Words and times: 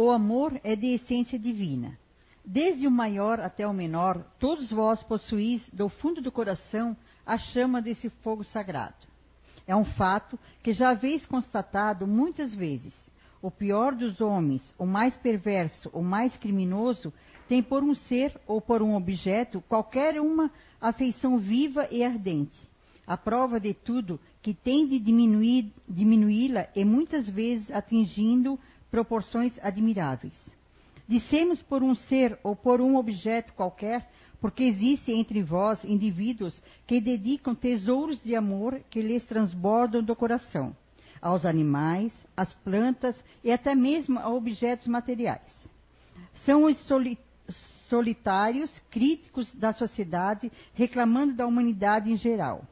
o 0.00 0.10
amor 0.12 0.60
é 0.62 0.76
de 0.76 0.94
essência 0.94 1.38
divina. 1.38 1.98
Desde 2.44 2.86
o 2.86 2.90
maior 2.90 3.40
até 3.40 3.66
o 3.66 3.74
menor, 3.74 4.24
todos 4.38 4.70
vós 4.70 5.02
possuís 5.02 5.68
do 5.70 5.88
fundo 5.88 6.22
do 6.22 6.30
coração 6.30 6.96
a 7.26 7.36
chama 7.36 7.82
desse 7.82 8.08
fogo 8.08 8.44
sagrado. 8.44 8.94
É 9.66 9.74
um 9.74 9.84
fato 9.84 10.38
que 10.62 10.72
já 10.72 10.90
haveis 10.90 11.26
constatado 11.26 12.06
muitas 12.06 12.54
vezes. 12.54 12.94
O 13.42 13.50
pior 13.50 13.92
dos 13.94 14.20
homens, 14.20 14.62
o 14.78 14.86
mais 14.86 15.16
perverso, 15.16 15.90
o 15.92 16.00
mais 16.00 16.36
criminoso, 16.36 17.12
tem 17.48 17.60
por 17.62 17.82
um 17.82 17.94
ser 17.94 18.40
ou 18.46 18.60
por 18.60 18.82
um 18.82 18.94
objeto 18.94 19.62
qualquer 19.68 20.20
uma 20.20 20.50
afeição 20.80 21.38
viva 21.38 21.88
e 21.90 22.04
ardente. 22.04 22.56
A 23.04 23.16
prova 23.16 23.58
de 23.58 23.74
tudo 23.74 24.20
que 24.42 24.54
tem 24.54 24.86
de 24.86 24.98
diminuí-la 25.00 26.68
e 26.74 26.84
muitas 26.84 27.28
vezes 27.28 27.70
atingindo 27.70 28.58
proporções 28.90 29.52
admiráveis. 29.62 30.34
Dissemos 31.06 31.62
por 31.62 31.82
um 31.82 31.94
ser 31.94 32.38
ou 32.42 32.54
por 32.54 32.80
um 32.80 32.96
objeto 32.96 33.52
qualquer, 33.54 34.08
porque 34.40 34.62
existe 34.62 35.10
entre 35.10 35.42
vós 35.42 35.82
indivíduos 35.84 36.62
que 36.86 37.00
dedicam 37.00 37.54
tesouros 37.54 38.22
de 38.22 38.36
amor 38.36 38.80
que 38.90 39.00
lhes 39.00 39.24
transbordam 39.24 40.02
do 40.02 40.14
coração, 40.14 40.76
aos 41.20 41.44
animais, 41.44 42.12
às 42.36 42.52
plantas 42.54 43.16
e 43.42 43.50
até 43.50 43.74
mesmo 43.74 44.18
a 44.18 44.28
objetos 44.28 44.86
materiais. 44.86 45.42
São 46.44 46.64
os 46.64 46.78
solitários, 47.88 48.70
críticos 48.90 49.50
da 49.54 49.72
sociedade, 49.72 50.52
reclamando 50.74 51.34
da 51.34 51.46
humanidade 51.46 52.12
em 52.12 52.16
geral. 52.16 52.64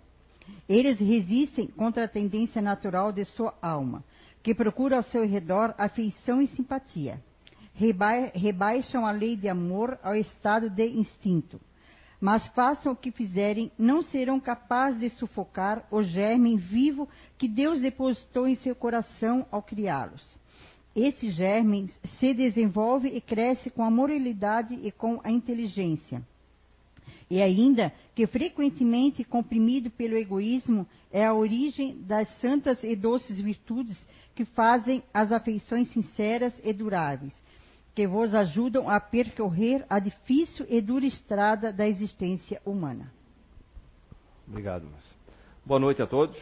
Eles 0.68 0.98
resistem 0.98 1.66
contra 1.66 2.04
a 2.04 2.08
tendência 2.08 2.62
natural 2.62 3.10
de 3.10 3.24
sua 3.24 3.54
alma, 3.60 4.04
que 4.46 4.54
procura 4.54 4.98
ao 4.98 5.02
seu 5.02 5.26
redor 5.26 5.74
afeição 5.76 6.40
e 6.40 6.46
simpatia. 6.46 7.20
rebaixam 8.32 9.04
a 9.04 9.10
lei 9.10 9.34
de 9.34 9.48
amor 9.48 9.98
ao 10.04 10.14
estado 10.14 10.70
de 10.70 10.86
instinto. 10.86 11.60
Mas 12.20 12.46
façam 12.50 12.92
o 12.92 12.96
que 12.96 13.10
fizerem, 13.10 13.72
não 13.76 14.02
serão 14.02 14.38
capazes 14.38 15.00
de 15.00 15.10
sufocar 15.10 15.84
o 15.90 16.00
germe 16.00 16.56
vivo 16.56 17.08
que 17.36 17.48
Deus 17.48 17.80
depositou 17.80 18.46
em 18.46 18.54
seu 18.58 18.76
coração 18.76 19.44
ao 19.50 19.60
criá-los. 19.64 20.22
Esse 20.94 21.28
germe 21.28 21.90
se 22.20 22.32
desenvolve 22.32 23.08
e 23.08 23.20
cresce 23.20 23.68
com 23.68 23.82
a 23.82 23.90
moralidade 23.90 24.74
e 24.74 24.92
com 24.92 25.20
a 25.24 25.30
inteligência 25.32 26.22
e 27.28 27.42
ainda 27.42 27.92
que 28.14 28.26
frequentemente 28.26 29.24
comprimido 29.24 29.90
pelo 29.90 30.16
egoísmo, 30.16 30.86
é 31.10 31.24
a 31.24 31.34
origem 31.34 32.00
das 32.02 32.28
santas 32.40 32.82
e 32.82 32.94
doces 32.94 33.40
virtudes 33.40 33.96
que 34.36 34.44
fazem 34.44 35.02
as 35.14 35.32
afeições 35.32 35.90
sinceras 35.92 36.52
e 36.62 36.70
duráveis, 36.70 37.32
que 37.94 38.06
vos 38.06 38.34
ajudam 38.34 38.88
a 38.88 39.00
percorrer 39.00 39.84
a 39.88 39.98
difícil 39.98 40.66
e 40.68 40.78
dura 40.82 41.06
estrada 41.06 41.72
da 41.72 41.88
existência 41.88 42.60
humana. 42.64 43.10
Obrigado, 44.46 44.84
Márcia. 44.84 45.16
Boa 45.64 45.80
noite 45.80 46.02
a 46.02 46.06
todos. 46.06 46.36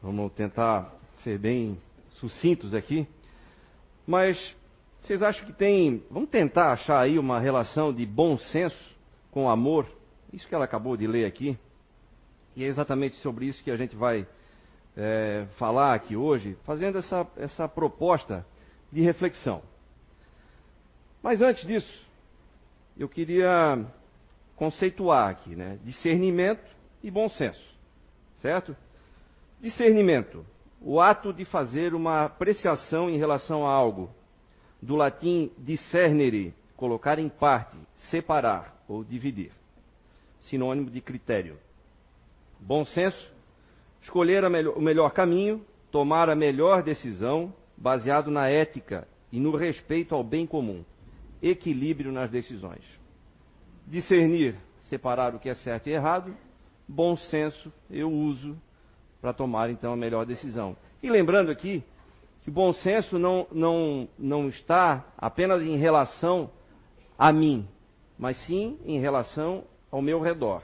Vamos 0.00 0.32
tentar 0.34 0.94
ser 1.24 1.38
bem 1.38 1.76
sucintos 2.12 2.72
aqui. 2.72 3.06
Mas 4.06 4.56
vocês 5.02 5.22
acham 5.22 5.44
que 5.44 5.52
tem. 5.52 6.04
Vamos 6.08 6.30
tentar 6.30 6.72
achar 6.72 7.00
aí 7.00 7.18
uma 7.18 7.40
relação 7.40 7.92
de 7.92 8.06
bom 8.06 8.38
senso 8.38 8.96
com 9.32 9.50
amor, 9.50 9.88
isso 10.32 10.46
que 10.46 10.54
ela 10.54 10.66
acabou 10.66 10.96
de 10.96 11.06
ler 11.06 11.24
aqui, 11.24 11.58
e 12.54 12.62
é 12.62 12.66
exatamente 12.68 13.16
sobre 13.16 13.46
isso 13.46 13.64
que 13.64 13.70
a 13.70 13.76
gente 13.76 13.96
vai 13.96 14.26
é, 14.96 15.46
falar 15.56 15.94
aqui 15.94 16.16
hoje, 16.16 16.56
fazendo 16.64 16.98
essa, 16.98 17.26
essa 17.36 17.68
proposta 17.68 18.44
de 18.90 19.00
reflexão. 19.00 19.62
Mas 21.22 21.40
antes 21.40 21.66
disso, 21.66 22.06
eu 22.96 23.08
queria 23.08 23.84
conceituar 24.56 25.30
aqui, 25.30 25.56
né? 25.56 25.78
Discernimento 25.84 26.64
e 27.02 27.10
bom 27.10 27.28
senso, 27.28 27.62
certo? 28.36 28.76
Discernimento, 29.60 30.44
o 30.80 31.00
ato 31.00 31.32
de 31.32 31.44
fazer 31.44 31.94
uma 31.94 32.24
apreciação 32.24 33.08
em 33.08 33.16
relação 33.16 33.66
a 33.66 33.70
algo, 33.72 34.10
do 34.80 34.96
latim 34.96 35.52
discernere, 35.56 36.52
colocar 36.76 37.18
em 37.18 37.28
parte, 37.28 37.76
separar 38.10 38.82
ou 38.88 39.04
dividir. 39.04 39.52
Sinônimo 40.40 40.90
de 40.90 41.00
critério. 41.00 41.56
Bom 42.58 42.84
senso, 42.84 43.32
escolher 44.02 44.48
melhor, 44.50 44.76
o 44.76 44.80
melhor 44.80 45.10
caminho, 45.12 45.64
tomar 45.90 46.28
a 46.28 46.34
melhor 46.34 46.82
decisão, 46.82 47.52
baseado 47.76 48.30
na 48.30 48.48
ética 48.48 49.08
e 49.30 49.40
no 49.40 49.56
respeito 49.56 50.14
ao 50.14 50.22
bem 50.22 50.46
comum. 50.46 50.84
Equilíbrio 51.40 52.12
nas 52.12 52.30
decisões. 52.30 52.84
Discernir, 53.86 54.56
separar 54.88 55.34
o 55.34 55.38
que 55.38 55.48
é 55.48 55.54
certo 55.54 55.88
e 55.88 55.92
errado. 55.92 56.36
Bom 56.86 57.16
senso, 57.16 57.72
eu 57.90 58.10
uso 58.10 58.56
para 59.20 59.32
tomar 59.32 59.70
então 59.70 59.92
a 59.92 59.96
melhor 59.96 60.26
decisão. 60.26 60.76
E 61.02 61.08
lembrando 61.08 61.50
aqui 61.50 61.82
que 62.42 62.50
bom 62.50 62.72
senso 62.72 63.18
não, 63.18 63.46
não, 63.52 64.08
não 64.18 64.48
está 64.48 65.04
apenas 65.16 65.62
em 65.62 65.76
relação 65.76 66.50
a 67.16 67.32
mim, 67.32 67.68
mas 68.18 68.36
sim 68.46 68.78
em 68.84 69.00
relação 69.00 69.64
ao 69.90 70.02
meu 70.02 70.20
redor, 70.20 70.62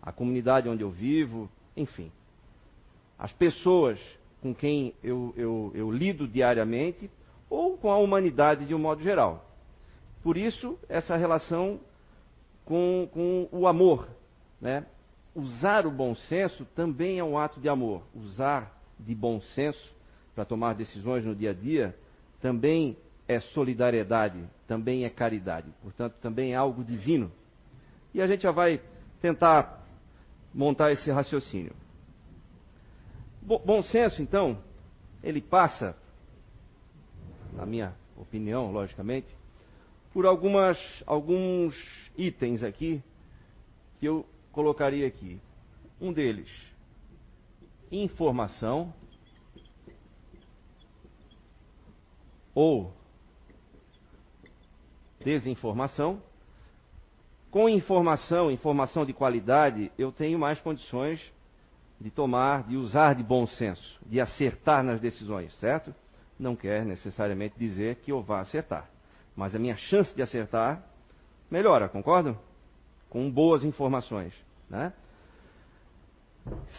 a 0.00 0.10
comunidade 0.10 0.68
onde 0.68 0.82
eu 0.82 0.90
vivo, 0.90 1.50
enfim. 1.76 2.10
As 3.18 3.32
pessoas 3.32 3.98
com 4.40 4.54
quem 4.54 4.94
eu, 5.02 5.32
eu, 5.36 5.72
eu 5.74 5.90
lido 5.90 6.28
diariamente 6.28 7.10
ou 7.48 7.76
com 7.76 7.90
a 7.90 7.96
humanidade 7.96 8.66
de 8.66 8.74
um 8.74 8.78
modo 8.78 9.02
geral. 9.02 9.44
Por 10.22 10.36
isso, 10.36 10.78
essa 10.88 11.16
relação 11.16 11.80
com, 12.64 13.08
com 13.12 13.48
o 13.50 13.66
amor. 13.66 14.08
Né? 14.60 14.84
Usar 15.34 15.86
o 15.86 15.90
bom 15.90 16.14
senso 16.14 16.64
também 16.74 17.18
é 17.18 17.24
um 17.24 17.38
ato 17.38 17.60
de 17.60 17.68
amor. 17.68 18.02
Usar 18.14 18.76
de 18.98 19.14
bom 19.14 19.40
senso 19.40 19.94
para 20.34 20.44
tomar 20.44 20.74
decisões 20.74 21.24
no 21.24 21.34
dia 21.34 21.50
a 21.50 21.54
dia 21.54 21.96
também 22.40 22.96
é 23.26 23.40
solidariedade, 23.40 24.38
também 24.68 25.04
é 25.04 25.10
caridade. 25.10 25.68
Portanto, 25.82 26.14
também 26.20 26.52
é 26.52 26.56
algo 26.56 26.84
divino. 26.84 27.32
E 28.14 28.20
a 28.20 28.26
gente 28.26 28.42
já 28.42 28.52
vai 28.52 28.80
tentar 29.20 29.84
montar 30.54 30.92
esse 30.92 31.10
raciocínio. 31.10 31.72
Bom 33.46 33.80
senso, 33.80 34.20
então, 34.20 34.58
ele 35.22 35.40
passa, 35.40 35.96
na 37.52 37.64
minha 37.64 37.94
opinião, 38.16 38.72
logicamente, 38.72 39.28
por 40.12 40.26
algumas, 40.26 40.76
alguns 41.06 41.72
itens 42.18 42.64
aqui 42.64 43.00
que 44.00 44.06
eu 44.06 44.26
colocaria 44.50 45.06
aqui. 45.06 45.40
Um 46.00 46.12
deles, 46.12 46.50
informação 47.92 48.92
ou 52.52 52.92
desinformação. 55.20 56.20
Com 57.48 57.68
informação, 57.68 58.50
informação 58.50 59.06
de 59.06 59.12
qualidade, 59.12 59.92
eu 59.96 60.10
tenho 60.10 60.36
mais 60.36 60.60
condições 60.60 61.35
de 62.00 62.10
tomar, 62.10 62.64
de 62.64 62.76
usar 62.76 63.14
de 63.14 63.22
bom 63.22 63.46
senso, 63.46 63.98
de 64.04 64.20
acertar 64.20 64.82
nas 64.82 65.00
decisões, 65.00 65.54
certo? 65.58 65.94
Não 66.38 66.54
quer 66.54 66.84
necessariamente 66.84 67.58
dizer 67.58 67.96
que 67.96 68.12
eu 68.12 68.22
vá 68.22 68.40
acertar, 68.40 68.88
mas 69.34 69.54
a 69.54 69.58
minha 69.58 69.76
chance 69.76 70.14
de 70.14 70.22
acertar 70.22 70.82
melhora, 71.50 71.88
concordam? 71.88 72.38
Com 73.08 73.30
boas 73.30 73.64
informações, 73.64 74.34
né? 74.68 74.92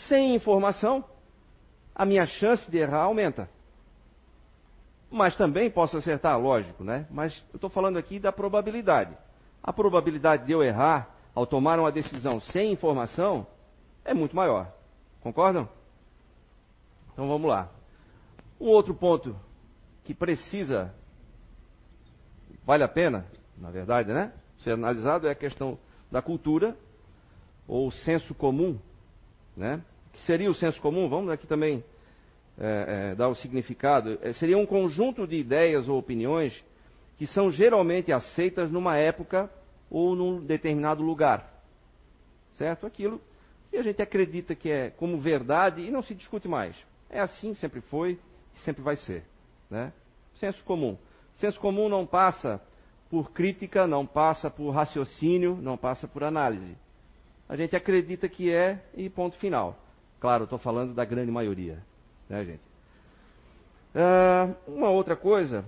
Sem 0.07 0.35
informação, 0.35 1.03
a 1.95 2.05
minha 2.05 2.25
chance 2.25 2.69
de 2.69 2.77
errar 2.77 3.03
aumenta. 3.03 3.49
Mas 5.09 5.35
também 5.35 5.69
posso 5.71 5.97
acertar, 5.97 6.39
lógico, 6.39 6.83
né? 6.83 7.07
Mas 7.09 7.43
eu 7.51 7.57
estou 7.57 7.69
falando 7.69 7.97
aqui 7.97 8.19
da 8.19 8.31
probabilidade. 8.31 9.17
A 9.63 9.73
probabilidade 9.73 10.45
de 10.45 10.51
eu 10.51 10.61
errar 10.61 11.09
ao 11.33 11.47
tomar 11.47 11.79
uma 11.79 11.91
decisão 11.91 12.39
sem 12.39 12.71
informação 12.71 13.47
é 14.05 14.13
muito 14.13 14.35
maior. 14.35 14.76
Concordam? 15.21 15.67
Então 17.13 17.27
vamos 17.27 17.49
lá. 17.49 17.71
Um 18.59 18.67
outro 18.67 18.93
ponto 18.93 19.35
que 20.03 20.13
precisa, 20.13 20.93
vale 22.65 22.83
a 22.83 22.87
pena, 22.87 23.25
na 23.57 23.71
verdade, 23.71 24.13
né? 24.13 24.31
Ser 24.59 24.71
analisado 24.71 25.27
é 25.27 25.31
a 25.31 25.35
questão 25.35 25.77
da 26.11 26.21
cultura 26.21 26.77
ou 27.67 27.91
senso 27.91 28.33
comum, 28.33 28.79
né? 29.55 29.83
Que 30.13 30.21
seria 30.21 30.49
o 30.49 30.53
senso 30.53 30.81
comum? 30.81 31.09
Vamos 31.09 31.29
aqui 31.29 31.45
também 31.45 31.83
é, 32.57 33.11
é, 33.11 33.15
dar 33.15 33.27
o 33.29 33.35
significado, 33.35 34.17
é, 34.21 34.33
seria 34.33 34.57
um 34.57 34.65
conjunto 34.65 35.27
de 35.27 35.35
ideias 35.35 35.87
ou 35.87 35.97
opiniões 35.97 36.63
que 37.17 37.27
são 37.27 37.51
geralmente 37.51 38.11
aceitas 38.11 38.71
numa 38.71 38.97
época 38.97 39.49
ou 39.89 40.15
num 40.15 40.39
determinado 40.39 41.03
lugar. 41.03 41.51
Certo? 42.53 42.87
Aquilo 42.87 43.21
que 43.69 43.77
a 43.77 43.83
gente 43.83 44.01
acredita 44.01 44.55
que 44.55 44.69
é 44.69 44.89
como 44.89 45.19
verdade 45.19 45.81
e 45.81 45.91
não 45.91 46.01
se 46.01 46.15
discute 46.15 46.47
mais. 46.47 46.75
É 47.09 47.19
assim, 47.19 47.53
sempre 47.55 47.81
foi 47.81 48.19
e 48.55 48.59
sempre 48.59 48.81
vai 48.81 48.95
ser. 48.95 49.23
Né? 49.69 49.91
Senso 50.35 50.63
comum. 50.63 50.97
Senso 51.35 51.59
comum 51.59 51.89
não 51.89 52.05
passa 52.05 52.61
por 53.09 53.31
crítica, 53.31 53.87
não 53.87 54.05
passa 54.05 54.49
por 54.49 54.71
raciocínio, 54.71 55.55
não 55.61 55.77
passa 55.77 56.07
por 56.07 56.23
análise. 56.23 56.77
A 57.47 57.55
gente 57.55 57.75
acredita 57.75 58.27
que 58.27 58.51
é 58.51 58.83
e 58.93 59.09
ponto 59.09 59.37
final. 59.37 59.77
Claro, 60.19 60.43
estou 60.43 60.59
falando 60.59 60.93
da 60.93 61.05
grande 61.05 61.31
maioria, 61.31 61.81
né, 62.27 62.43
gente? 62.43 62.61
Uh, 63.95 64.71
uma 64.71 64.89
outra 64.89 65.15
coisa 65.15 65.63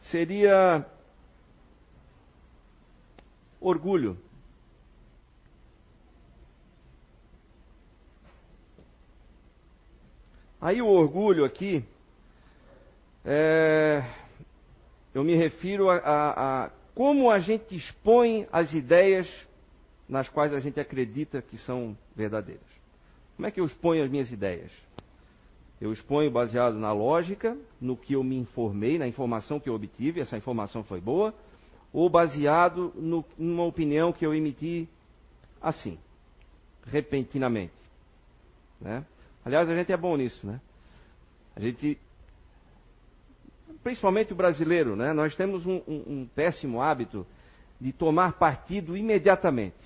seria 0.00 0.84
orgulho. 3.60 4.18
Aí 10.62 10.80
o 10.80 10.86
orgulho 10.86 11.44
aqui, 11.44 11.84
é, 13.24 14.00
eu 15.12 15.24
me 15.24 15.34
refiro 15.34 15.90
a, 15.90 15.96
a, 15.96 16.66
a 16.66 16.70
como 16.94 17.32
a 17.32 17.40
gente 17.40 17.74
expõe 17.74 18.46
as 18.52 18.72
ideias 18.72 19.28
nas 20.08 20.28
quais 20.28 20.54
a 20.54 20.60
gente 20.60 20.78
acredita 20.78 21.42
que 21.42 21.58
são 21.58 21.98
verdadeiras. 22.14 22.62
Como 23.34 23.48
é 23.48 23.50
que 23.50 23.58
eu 23.58 23.64
exponho 23.64 24.04
as 24.04 24.10
minhas 24.10 24.30
ideias? 24.30 24.70
Eu 25.80 25.92
exponho 25.92 26.30
baseado 26.30 26.74
na 26.74 26.92
lógica, 26.92 27.58
no 27.80 27.96
que 27.96 28.12
eu 28.12 28.22
me 28.22 28.36
informei, 28.36 28.98
na 28.98 29.08
informação 29.08 29.58
que 29.58 29.68
eu 29.68 29.74
obtive, 29.74 30.20
essa 30.20 30.36
informação 30.36 30.84
foi 30.84 31.00
boa, 31.00 31.34
ou 31.92 32.08
baseado 32.08 32.92
no, 32.94 33.24
numa 33.36 33.64
opinião 33.64 34.12
que 34.12 34.24
eu 34.24 34.32
emiti 34.32 34.88
assim, 35.60 35.98
repentinamente. 36.86 37.74
Né? 38.80 39.04
Aliás, 39.44 39.68
a 39.68 39.74
gente 39.74 39.92
é 39.92 39.96
bom 39.96 40.16
nisso, 40.16 40.46
né? 40.46 40.60
A 41.56 41.60
gente, 41.60 41.98
principalmente 43.82 44.32
o 44.32 44.36
brasileiro, 44.36 44.96
né? 44.96 45.12
Nós 45.12 45.34
temos 45.34 45.66
um, 45.66 45.82
um, 45.86 46.04
um 46.06 46.28
péssimo 46.34 46.80
hábito 46.80 47.26
de 47.80 47.92
tomar 47.92 48.34
partido 48.34 48.96
imediatamente. 48.96 49.76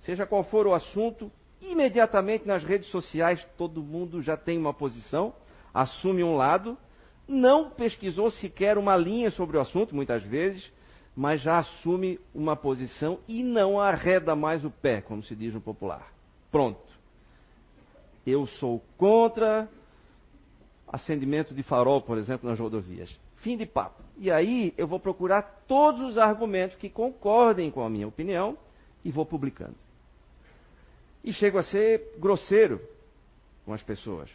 Seja 0.00 0.24
qual 0.24 0.44
for 0.44 0.66
o 0.66 0.74
assunto, 0.74 1.30
imediatamente 1.60 2.46
nas 2.46 2.64
redes 2.64 2.88
sociais 2.90 3.44
todo 3.56 3.82
mundo 3.82 4.22
já 4.22 4.36
tem 4.36 4.56
uma 4.56 4.72
posição, 4.72 5.34
assume 5.74 6.24
um 6.24 6.36
lado, 6.36 6.78
não 7.28 7.70
pesquisou 7.70 8.30
sequer 8.30 8.78
uma 8.78 8.96
linha 8.96 9.30
sobre 9.30 9.56
o 9.56 9.60
assunto, 9.60 9.94
muitas 9.94 10.22
vezes, 10.22 10.70
mas 11.14 11.40
já 11.40 11.58
assume 11.58 12.20
uma 12.34 12.54
posição 12.54 13.18
e 13.26 13.42
não 13.42 13.80
arreda 13.80 14.36
mais 14.36 14.64
o 14.64 14.70
pé, 14.70 15.00
como 15.00 15.22
se 15.22 15.34
diz 15.34 15.52
no 15.52 15.60
popular. 15.60 16.12
Pronto. 16.50 16.80
Eu 18.26 18.46
sou 18.46 18.82
contra 18.98 19.68
acendimento 20.88 21.54
de 21.54 21.62
farol, 21.62 22.02
por 22.02 22.18
exemplo, 22.18 22.48
nas 22.48 22.58
rodovias. 22.58 23.16
Fim 23.36 23.56
de 23.56 23.66
papo. 23.66 24.02
E 24.18 24.30
aí 24.30 24.74
eu 24.76 24.86
vou 24.86 24.98
procurar 24.98 25.42
todos 25.68 26.02
os 26.02 26.18
argumentos 26.18 26.76
que 26.76 26.88
concordem 26.88 27.70
com 27.70 27.84
a 27.84 27.90
minha 27.90 28.08
opinião 28.08 28.56
e 29.04 29.10
vou 29.10 29.24
publicando. 29.24 29.76
E 31.22 31.32
chego 31.32 31.58
a 31.58 31.62
ser 31.62 32.16
grosseiro 32.18 32.80
com 33.64 33.72
as 33.72 33.82
pessoas. 33.82 34.30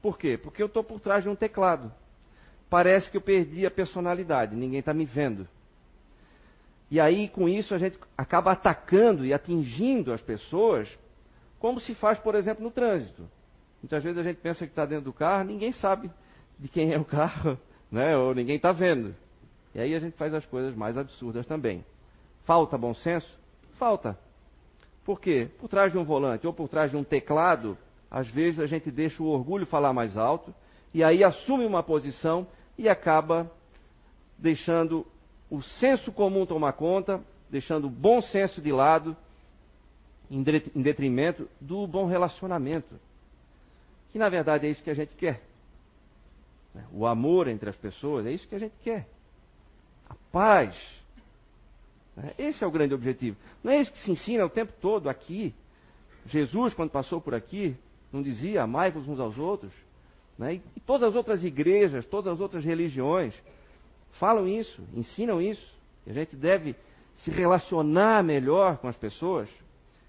Por 0.00 0.18
quê? 0.18 0.38
Porque 0.38 0.62
eu 0.62 0.66
estou 0.66 0.84
por 0.84 1.00
trás 1.00 1.22
de 1.22 1.28
um 1.28 1.36
teclado. 1.36 1.92
Parece 2.68 3.10
que 3.10 3.16
eu 3.16 3.20
perdi 3.20 3.66
a 3.66 3.70
personalidade, 3.70 4.56
ninguém 4.56 4.80
está 4.80 4.92
me 4.92 5.04
vendo. 5.04 5.48
E 6.90 7.00
aí, 7.00 7.28
com 7.28 7.48
isso, 7.48 7.74
a 7.74 7.78
gente 7.78 7.98
acaba 8.16 8.52
atacando 8.52 9.24
e 9.24 9.32
atingindo 9.32 10.12
as 10.12 10.20
pessoas 10.20 10.88
como 11.64 11.80
se 11.80 11.94
faz, 11.94 12.18
por 12.18 12.34
exemplo, 12.34 12.62
no 12.62 12.70
trânsito. 12.70 13.26
Muitas 13.82 14.04
vezes 14.04 14.18
a 14.18 14.22
gente 14.22 14.36
pensa 14.36 14.66
que 14.66 14.72
está 14.72 14.84
dentro 14.84 15.06
do 15.06 15.14
carro, 15.14 15.44
ninguém 15.44 15.72
sabe 15.72 16.10
de 16.58 16.68
quem 16.68 16.92
é 16.92 16.98
o 16.98 17.06
carro, 17.06 17.58
né? 17.90 18.14
ou 18.18 18.34
ninguém 18.34 18.56
está 18.56 18.70
vendo. 18.70 19.16
E 19.74 19.80
aí 19.80 19.94
a 19.94 19.98
gente 19.98 20.14
faz 20.14 20.34
as 20.34 20.44
coisas 20.44 20.76
mais 20.76 20.98
absurdas 20.98 21.46
também. 21.46 21.82
Falta 22.44 22.76
bom 22.76 22.92
senso? 22.92 23.26
Falta. 23.78 24.14
Por 25.06 25.18
quê? 25.18 25.48
Por 25.58 25.68
trás 25.68 25.90
de 25.90 25.96
um 25.96 26.04
volante 26.04 26.46
ou 26.46 26.52
por 26.52 26.68
trás 26.68 26.90
de 26.90 26.98
um 26.98 27.02
teclado, 27.02 27.78
às 28.10 28.28
vezes 28.28 28.60
a 28.60 28.66
gente 28.66 28.90
deixa 28.90 29.22
o 29.22 29.26
orgulho 29.28 29.64
falar 29.64 29.94
mais 29.94 30.18
alto 30.18 30.54
e 30.92 31.02
aí 31.02 31.24
assume 31.24 31.64
uma 31.64 31.82
posição 31.82 32.46
e 32.76 32.90
acaba 32.90 33.50
deixando 34.36 35.06
o 35.48 35.62
senso 35.62 36.12
comum 36.12 36.44
tomar 36.44 36.74
conta, 36.74 37.24
deixando 37.48 37.86
o 37.86 37.90
bom 37.90 38.20
senso 38.20 38.60
de 38.60 38.70
lado 38.70 39.16
em 40.30 40.42
detrimento 40.82 41.48
do 41.60 41.86
bom 41.86 42.06
relacionamento. 42.06 42.98
Que 44.12 44.18
na 44.18 44.28
verdade 44.28 44.66
é 44.66 44.70
isso 44.70 44.82
que 44.82 44.90
a 44.90 44.94
gente 44.94 45.14
quer. 45.16 45.42
Né? 46.74 46.84
O 46.92 47.06
amor 47.06 47.48
entre 47.48 47.68
as 47.68 47.76
pessoas, 47.76 48.26
é 48.26 48.32
isso 48.32 48.46
que 48.48 48.54
a 48.54 48.58
gente 48.58 48.74
quer. 48.82 49.06
A 50.08 50.14
paz. 50.32 50.76
Né? 52.16 52.32
Esse 52.38 52.64
é 52.64 52.66
o 52.66 52.70
grande 52.70 52.94
objetivo. 52.94 53.36
Não 53.62 53.72
é 53.72 53.80
isso 53.80 53.92
que 53.92 53.98
se 54.00 54.10
ensina 54.10 54.44
o 54.44 54.50
tempo 54.50 54.72
todo 54.80 55.08
aqui. 55.08 55.54
Jesus, 56.26 56.74
quando 56.74 56.90
passou 56.90 57.20
por 57.20 57.34
aqui, 57.34 57.76
não 58.12 58.22
dizia 58.22 58.62
amai-vos 58.62 59.06
uns 59.08 59.20
aos 59.20 59.38
outros. 59.38 59.72
Né? 60.38 60.54
E 60.76 60.80
todas 60.80 61.08
as 61.08 61.14
outras 61.14 61.44
igrejas, 61.44 62.06
todas 62.06 62.32
as 62.32 62.40
outras 62.40 62.64
religiões 62.64 63.34
falam 64.12 64.48
isso, 64.48 64.82
ensinam 64.94 65.40
isso. 65.40 65.74
E 66.06 66.10
a 66.10 66.14
gente 66.14 66.36
deve 66.36 66.74
se 67.16 67.30
relacionar 67.30 68.22
melhor 68.22 68.78
com 68.78 68.88
as 68.88 68.96
pessoas. 68.96 69.48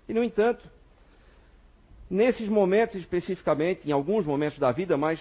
E, 0.07 0.13
no 0.13 0.24
entanto, 0.24 0.69
nesses 2.10 2.48
momentos 2.48 2.96
especificamente, 2.96 3.88
em 3.88 3.92
alguns 3.92 4.25
momentos 4.25 4.60
da 4.60 4.72
vida, 4.72 4.98
mas 4.98 5.19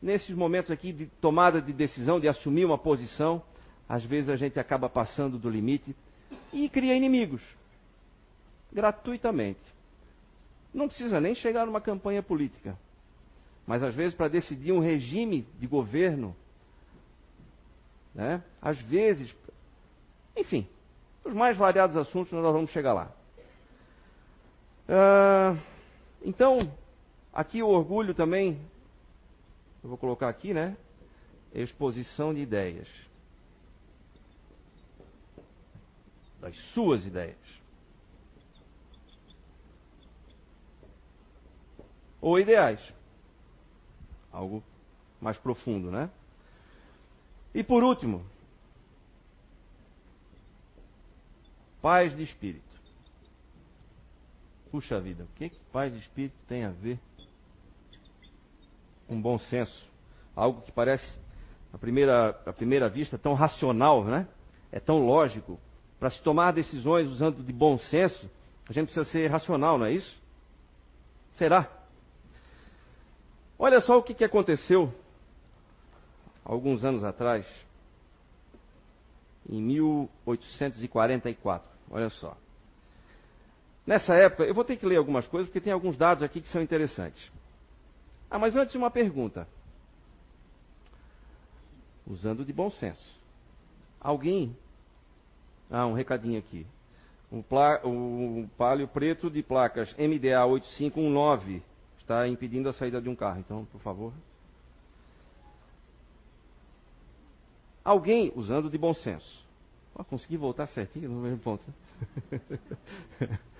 nesses 0.00 0.34
momentos 0.34 0.70
aqui 0.70 0.92
de 0.92 1.06
tomada 1.20 1.60
de 1.60 1.72
decisão, 1.72 2.20
de 2.20 2.28
assumir 2.28 2.64
uma 2.64 2.78
posição, 2.78 3.42
às 3.88 4.04
vezes 4.04 4.28
a 4.30 4.36
gente 4.36 4.58
acaba 4.58 4.88
passando 4.88 5.38
do 5.38 5.50
limite 5.50 5.94
e 6.52 6.68
cria 6.68 6.94
inimigos 6.94 7.42
gratuitamente. 8.72 9.60
Não 10.72 10.88
precisa 10.88 11.20
nem 11.20 11.34
chegar 11.34 11.66
numa 11.66 11.80
campanha 11.80 12.22
política, 12.22 12.76
mas 13.66 13.82
às 13.82 13.94
vezes 13.94 14.14
para 14.14 14.28
decidir 14.28 14.72
um 14.72 14.80
regime 14.80 15.46
de 15.58 15.66
governo, 15.66 16.36
né? 18.14 18.42
Às 18.60 18.78
vezes, 18.82 19.34
enfim, 20.36 20.68
os 21.24 21.32
mais 21.32 21.56
variados 21.56 21.96
assuntos 21.96 22.32
nós 22.32 22.42
vamos 22.52 22.70
chegar 22.70 22.92
lá. 22.92 23.15
Uh, 24.88 25.60
então, 26.22 26.72
aqui 27.32 27.62
o 27.62 27.68
orgulho 27.68 28.14
também, 28.14 28.60
eu 29.82 29.88
vou 29.88 29.98
colocar 29.98 30.28
aqui, 30.28 30.54
né? 30.54 30.76
Exposição 31.52 32.32
de 32.32 32.40
ideias. 32.40 32.88
Das 36.40 36.56
suas 36.72 37.04
ideias. 37.04 37.36
Ou 42.20 42.38
ideais. 42.38 42.80
Algo 44.32 44.62
mais 45.20 45.38
profundo, 45.38 45.90
né? 45.90 46.10
E 47.54 47.64
por 47.64 47.82
último, 47.82 48.24
paz 51.80 52.14
de 52.14 52.22
espírito. 52.22 52.65
Puxa 54.76 55.00
vida, 55.00 55.24
o 55.24 55.28
que, 55.38 55.48
que 55.48 55.58
paz 55.72 55.90
de 55.90 55.98
espírito 56.00 56.36
tem 56.46 56.66
a 56.66 56.70
ver 56.70 57.00
com 59.08 59.18
bom 59.18 59.38
senso? 59.38 59.88
Algo 60.36 60.60
que 60.60 60.70
parece, 60.70 61.18
à 61.72 61.78
primeira, 61.78 62.38
à 62.44 62.52
primeira 62.52 62.86
vista, 62.86 63.16
tão 63.16 63.32
racional, 63.32 64.04
né? 64.04 64.28
É 64.70 64.78
tão 64.78 64.98
lógico. 64.98 65.58
Para 65.98 66.10
se 66.10 66.20
tomar 66.20 66.52
decisões 66.52 67.08
usando 67.08 67.42
de 67.42 67.54
bom 67.54 67.78
senso, 67.78 68.30
a 68.68 68.72
gente 68.74 68.92
precisa 68.92 69.10
ser 69.10 69.28
racional, 69.28 69.78
não 69.78 69.86
é 69.86 69.92
isso? 69.92 70.14
Será? 71.36 71.72
Olha 73.58 73.80
só 73.80 73.96
o 73.96 74.02
que, 74.02 74.12
que 74.12 74.24
aconteceu 74.24 74.92
alguns 76.44 76.84
anos 76.84 77.02
atrás, 77.02 77.46
em 79.48 79.58
1844. 79.58 81.66
Olha 81.90 82.10
só. 82.10 82.36
Nessa 83.86 84.14
época, 84.14 84.42
eu 84.42 84.54
vou 84.54 84.64
ter 84.64 84.76
que 84.76 84.84
ler 84.84 84.96
algumas 84.96 85.26
coisas, 85.28 85.48
porque 85.48 85.60
tem 85.60 85.72
alguns 85.72 85.96
dados 85.96 86.22
aqui 86.22 86.40
que 86.40 86.48
são 86.48 86.60
interessantes. 86.60 87.30
Ah, 88.28 88.38
mas 88.38 88.56
antes 88.56 88.74
uma 88.74 88.90
pergunta. 88.90 89.46
Usando 92.06 92.44
de 92.44 92.52
bom 92.52 92.70
senso. 92.70 93.16
Alguém. 94.00 94.56
Ah, 95.70 95.86
um 95.86 95.92
recadinho 95.92 96.38
aqui. 96.38 96.66
Um, 97.30 97.42
pla... 97.42 97.80
um 97.84 98.48
palio 98.56 98.88
preto 98.88 99.30
de 99.30 99.42
placas 99.42 99.94
MDA 99.96 100.44
8519 100.44 101.62
está 101.98 102.26
impedindo 102.26 102.68
a 102.68 102.72
saída 102.72 103.00
de 103.00 103.08
um 103.08 103.14
carro. 103.14 103.38
Então, 103.38 103.64
por 103.66 103.80
favor. 103.80 104.12
Alguém 107.84 108.32
usando 108.34 108.68
de 108.68 108.76
bom 108.76 108.94
senso. 108.94 109.44
Oh, 109.94 110.04
consegui 110.04 110.36
voltar 110.36 110.66
certinho 110.66 111.08
no 111.08 111.22
mesmo 111.22 111.38
ponto. 111.38 111.64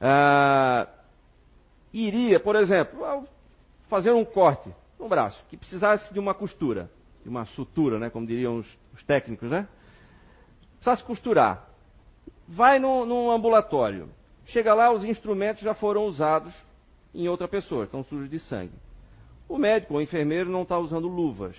ah, 0.00 0.86
iria, 1.92 2.38
por 2.38 2.56
exemplo, 2.56 3.26
fazer 3.88 4.12
um 4.12 4.24
corte 4.24 4.72
no 4.98 5.08
braço, 5.08 5.42
que 5.48 5.56
precisasse 5.56 6.12
de 6.12 6.18
uma 6.18 6.34
costura. 6.34 6.90
de 7.22 7.28
uma 7.28 7.44
sutura, 7.46 7.98
né? 7.98 8.10
Como 8.10 8.26
diriam 8.26 8.58
os, 8.58 8.78
os 8.94 9.02
técnicos, 9.02 9.50
né? 9.50 9.68
Precisa 10.76 10.96
se 10.96 11.04
costurar. 11.04 11.68
Vai 12.46 12.78
num, 12.78 13.04
num 13.04 13.30
ambulatório. 13.30 14.08
Chega 14.46 14.72
lá, 14.72 14.90
os 14.90 15.04
instrumentos 15.04 15.62
já 15.62 15.74
foram 15.74 16.06
usados 16.06 16.54
em 17.14 17.28
outra 17.28 17.48
pessoa, 17.48 17.84
estão 17.84 18.04
sujos 18.04 18.30
de 18.30 18.38
sangue. 18.38 18.72
O 19.48 19.58
médico 19.58 19.94
ou 19.94 20.02
enfermeiro 20.02 20.50
não 20.50 20.62
está 20.62 20.78
usando 20.78 21.08
luvas, 21.08 21.56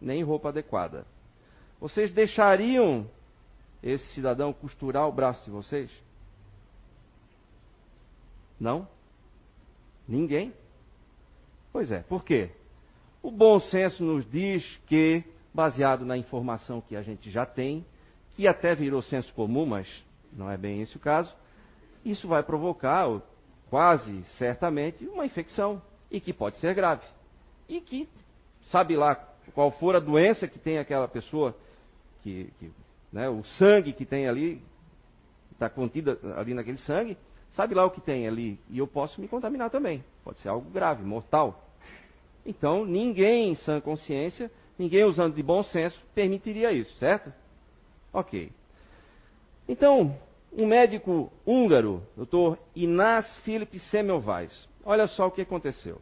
nem 0.00 0.22
roupa 0.22 0.50
adequada. 0.50 1.06
Vocês 1.80 2.10
deixariam 2.10 3.06
esse 3.82 4.06
cidadão 4.14 4.52
costurar 4.52 5.08
o 5.08 5.12
braço 5.12 5.44
de 5.44 5.50
vocês? 5.50 5.90
Não? 8.58 8.88
Ninguém? 10.06 10.52
Pois 11.72 11.90
é, 11.90 12.00
por 12.00 12.24
quê? 12.24 12.50
O 13.22 13.30
bom 13.30 13.58
senso 13.58 14.04
nos 14.04 14.28
diz 14.30 14.64
que, 14.86 15.24
baseado 15.52 16.04
na 16.04 16.16
informação 16.16 16.80
que 16.80 16.94
a 16.94 17.02
gente 17.02 17.30
já 17.30 17.46
tem, 17.46 17.84
que 18.34 18.46
até 18.46 18.74
virou 18.74 19.00
senso 19.02 19.32
comum, 19.34 19.64
mas 19.64 19.88
não 20.32 20.50
é 20.50 20.56
bem 20.56 20.82
esse 20.82 20.96
o 20.96 21.00
caso, 21.00 21.34
isso 22.04 22.28
vai 22.28 22.42
provocar, 22.42 23.08
quase 23.70 24.22
certamente, 24.36 25.04
uma 25.06 25.24
infecção 25.24 25.80
e 26.10 26.20
que 26.20 26.32
pode 26.32 26.58
ser 26.58 26.74
grave. 26.74 27.04
E 27.68 27.80
que, 27.80 28.08
sabe 28.64 28.96
lá 28.96 29.14
qual 29.54 29.70
for 29.72 29.96
a 29.96 30.00
doença 30.00 30.46
que 30.46 30.58
tem 30.58 30.78
aquela 30.78 31.08
pessoa, 31.08 31.56
que, 32.22 32.52
que 32.58 32.70
né, 33.12 33.28
o 33.28 33.42
sangue 33.44 33.92
que 33.92 34.04
tem 34.04 34.28
ali, 34.28 34.60
está 35.52 35.70
contida 35.70 36.18
ali 36.36 36.52
naquele 36.52 36.78
sangue, 36.78 37.16
sabe 37.54 37.74
lá 37.74 37.84
o 37.84 37.90
que 37.90 38.00
tem 38.00 38.26
ali. 38.28 38.58
E 38.68 38.78
eu 38.78 38.86
posso 38.86 39.20
me 39.20 39.28
contaminar 39.28 39.70
também. 39.70 40.04
Pode 40.22 40.38
ser 40.40 40.48
algo 40.48 40.68
grave, 40.70 41.02
mortal. 41.02 41.64
Então, 42.44 42.84
ninguém 42.84 43.50
em 43.50 43.54
sã 43.54 43.80
consciência, 43.80 44.50
ninguém 44.78 45.04
usando 45.04 45.34
de 45.34 45.42
bom 45.42 45.62
senso, 45.62 46.00
permitiria 46.14 46.72
isso, 46.72 46.92
certo? 46.98 47.32
Ok. 48.12 48.50
Então, 49.68 50.14
um 50.52 50.66
médico 50.66 51.32
húngaro, 51.46 52.02
Dr. 52.16 52.58
Inácio 52.76 53.40
Philip 53.42 53.78
Semmelweis, 53.78 54.68
olha 54.84 55.06
só 55.06 55.26
o 55.26 55.30
que 55.30 55.40
aconteceu. 55.40 56.00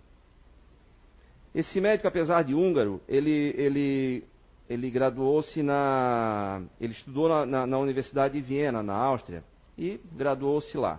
Esse 1.55 1.81
médico, 1.81 2.09
apesar 2.09 2.43
de 2.43 2.55
húngaro, 2.55 3.01
ele, 3.07 3.55
ele, 3.57 4.25
ele 4.69 4.91
graduou-se 4.91 5.63
na. 5.63 6.63
Ele 6.81 6.93
estudou 6.93 7.29
na, 7.29 7.47
na, 7.47 7.67
na 7.67 7.79
Universidade 7.79 8.35
de 8.35 8.41
Viena, 8.41 8.83
na 8.83 8.95
Áustria, 8.95 9.45
e 9.77 10.01
graduou-se 10.13 10.77
lá. 10.77 10.99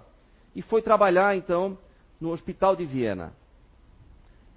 E 0.55 0.62
foi 0.62 0.81
trabalhar, 0.81 1.36
então, 1.36 1.77
no 2.19 2.31
Hospital 2.31 2.75
de 2.75 2.86
Viena, 2.86 3.33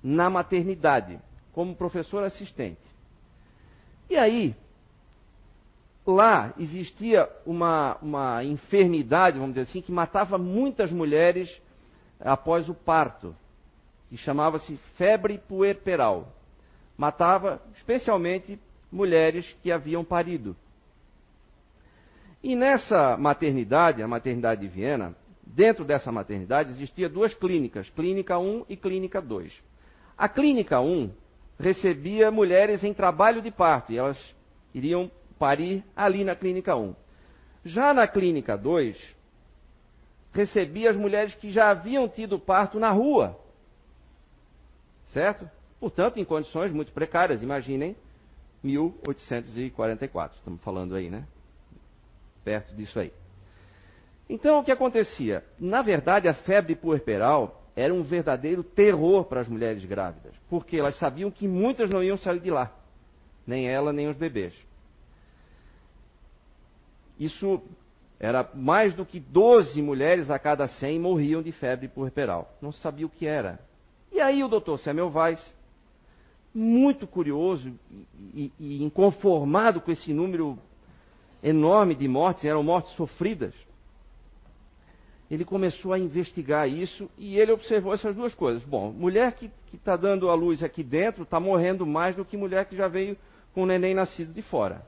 na 0.02 0.30
maternidade, 0.30 1.18
como 1.52 1.74
professor 1.74 2.22
assistente. 2.22 2.80
E 4.08 4.16
aí, 4.16 4.54
lá 6.06 6.52
existia 6.58 7.28
uma, 7.44 7.96
uma 8.00 8.44
enfermidade, 8.44 9.38
vamos 9.38 9.54
dizer 9.54 9.68
assim, 9.68 9.82
que 9.82 9.90
matava 9.90 10.38
muitas 10.38 10.92
mulheres 10.92 11.50
após 12.20 12.68
o 12.68 12.74
parto, 12.74 13.34
que 14.08 14.16
chamava-se 14.16 14.76
febre 14.96 15.38
puerperal. 15.38 16.28
Matava 16.96 17.60
especialmente 17.74 18.58
mulheres 18.90 19.52
que 19.62 19.72
haviam 19.72 20.04
parido. 20.04 20.56
E 22.42 22.54
nessa 22.54 23.16
maternidade, 23.16 24.02
a 24.02 24.08
maternidade 24.08 24.60
de 24.60 24.68
Viena, 24.68 25.14
dentro 25.46 25.84
dessa 25.84 26.10
maternidade 26.10 26.72
existia 26.72 27.08
duas 27.08 27.32
clínicas, 27.32 27.88
clínica 27.90 28.38
1 28.38 28.66
e 28.68 28.76
clínica 28.76 29.22
2. 29.22 29.52
A 30.18 30.28
clínica 30.28 30.80
1 30.80 31.10
recebia 31.58 32.30
mulheres 32.30 32.82
em 32.82 32.92
trabalho 32.92 33.40
de 33.40 33.50
parto 33.50 33.92
e 33.92 33.98
elas 33.98 34.18
iriam 34.74 35.10
parir 35.38 35.84
ali 35.94 36.24
na 36.24 36.34
clínica 36.34 36.74
1. 36.74 36.94
Já 37.64 37.94
na 37.94 38.06
clínica 38.06 38.56
2, 38.56 39.16
recebia 40.32 40.90
as 40.90 40.96
mulheres 40.96 41.34
que 41.34 41.50
já 41.50 41.70
haviam 41.70 42.08
tido 42.08 42.38
parto 42.38 42.78
na 42.78 42.90
rua. 42.90 43.38
Certo? 45.06 45.48
Portanto, 45.78 46.18
em 46.18 46.24
condições 46.24 46.72
muito 46.72 46.92
precárias, 46.92 47.42
imaginem 47.42 47.96
1844, 48.62 50.38
estamos 50.38 50.60
falando 50.62 50.94
aí, 50.94 51.08
né? 51.10 51.26
Perto 52.44 52.74
disso 52.74 52.98
aí. 52.98 53.12
Então, 54.28 54.58
o 54.58 54.64
que 54.64 54.72
acontecia? 54.72 55.44
Na 55.58 55.82
verdade, 55.82 56.28
a 56.28 56.34
febre 56.34 56.74
puerperal 56.74 57.62
era 57.76 57.92
um 57.92 58.02
verdadeiro 58.02 58.64
terror 58.64 59.24
para 59.24 59.40
as 59.40 59.48
mulheres 59.48 59.84
grávidas, 59.84 60.34
porque 60.48 60.76
elas 60.76 60.98
sabiam 60.98 61.30
que 61.30 61.46
muitas 61.46 61.90
não 61.90 62.02
iam 62.02 62.16
sair 62.16 62.40
de 62.40 62.50
lá, 62.50 62.72
nem 63.46 63.68
ela, 63.68 63.92
nem 63.92 64.08
os 64.08 64.16
bebês. 64.16 64.54
Isso 67.18 67.62
era 68.18 68.48
mais 68.54 68.94
do 68.94 69.04
que 69.04 69.20
12 69.20 69.80
mulheres 69.82 70.30
a 70.30 70.38
cada 70.38 70.66
100 70.66 70.98
morriam 70.98 71.42
de 71.42 71.52
febre 71.52 71.86
puerperal. 71.86 72.50
Não 72.60 72.72
sabia 72.72 73.06
o 73.06 73.10
que 73.10 73.26
era. 73.26 73.60
E 74.10 74.20
aí 74.20 74.42
o 74.42 74.48
doutor 74.48 74.78
Samuel 74.78 75.12
Weiss, 75.14 75.54
muito 76.54 77.06
curioso 77.06 77.70
e, 77.92 78.06
e, 78.34 78.52
e 78.58 78.82
inconformado 78.82 79.80
com 79.80 79.90
esse 79.90 80.12
número 80.14 80.58
enorme 81.42 81.94
de 81.94 82.08
mortes, 82.08 82.44
eram 82.44 82.62
mortes 82.62 82.94
sofridas, 82.94 83.54
ele 85.30 85.44
começou 85.44 85.92
a 85.92 85.98
investigar 85.98 86.68
isso 86.68 87.10
e 87.18 87.38
ele 87.38 87.52
observou 87.52 87.92
essas 87.92 88.14
duas 88.14 88.34
coisas. 88.34 88.62
Bom, 88.64 88.92
mulher 88.92 89.32
que 89.32 89.50
está 89.74 89.96
dando 89.96 90.30
a 90.30 90.34
luz 90.34 90.62
aqui 90.62 90.82
dentro 90.82 91.24
está 91.24 91.40
morrendo 91.40 91.84
mais 91.84 92.14
do 92.14 92.24
que 92.24 92.36
mulher 92.36 92.66
que 92.66 92.76
já 92.76 92.86
veio 92.86 93.16
com 93.52 93.62
o 93.62 93.66
neném 93.66 93.94
nascido 93.94 94.32
de 94.32 94.42
fora. 94.42 94.86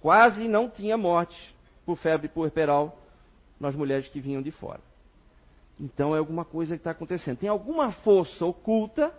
Quase 0.00 0.48
não 0.48 0.70
tinha 0.70 0.96
morte 0.96 1.54
por 1.84 1.96
febre 1.98 2.28
puerperal 2.28 2.98
nas 3.58 3.74
mulheres 3.74 4.08
que 4.08 4.20
vinham 4.20 4.40
de 4.40 4.50
fora. 4.50 4.80
Então 5.78 6.14
é 6.14 6.18
alguma 6.18 6.44
coisa 6.44 6.74
que 6.74 6.80
está 6.80 6.92
acontecendo. 6.92 7.38
Tem 7.38 7.48
alguma 7.48 7.92
força 7.92 8.44
oculta 8.46 9.12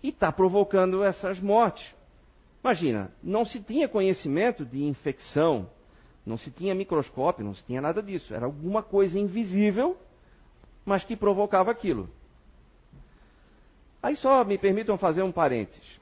que 0.00 0.08
está 0.08 0.30
provocando 0.30 1.02
essas 1.02 1.40
mortes. 1.40 1.92
Imagina, 2.62 3.10
não 3.22 3.44
se 3.44 3.60
tinha 3.60 3.88
conhecimento 3.88 4.64
de 4.64 4.84
infecção 4.84 5.68
não 6.24 6.36
se 6.36 6.50
tinha 6.50 6.74
microscópio, 6.74 7.44
não 7.44 7.54
se 7.54 7.64
tinha 7.64 7.80
nada 7.80 8.02
disso. 8.02 8.32
Era 8.34 8.46
alguma 8.46 8.82
coisa 8.82 9.18
invisível, 9.18 9.96
mas 10.84 11.04
que 11.04 11.16
provocava 11.16 11.70
aquilo. 11.70 12.08
Aí 14.02 14.16
só 14.16 14.44
me 14.44 14.58
permitam 14.58 14.98
fazer 14.98 15.22
um 15.22 15.32
parênteses. 15.32 16.00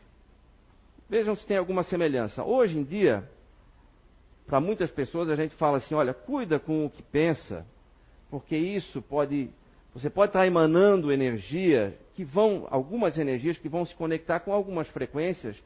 Vejam 1.08 1.34
se 1.34 1.46
tem 1.46 1.56
alguma 1.56 1.82
semelhança. 1.82 2.44
Hoje 2.44 2.78
em 2.78 2.84
dia, 2.84 3.28
para 4.46 4.60
muitas 4.60 4.90
pessoas 4.90 5.28
a 5.28 5.36
gente 5.36 5.54
fala 5.56 5.78
assim: 5.78 5.94
olha, 5.94 6.14
cuida 6.14 6.58
com 6.58 6.86
o 6.86 6.90
que 6.90 7.02
pensa, 7.02 7.66
porque 8.30 8.56
isso 8.56 9.02
pode. 9.02 9.50
Você 9.92 10.08
pode 10.08 10.30
estar 10.30 10.46
emanando 10.46 11.12
energia 11.12 11.98
que 12.14 12.24
vão, 12.24 12.66
algumas 12.70 13.18
energias 13.18 13.58
que 13.58 13.68
vão 13.68 13.84
se 13.84 13.94
conectar 13.94 14.38
com 14.40 14.52
algumas 14.52 14.86
frequências 14.88 15.56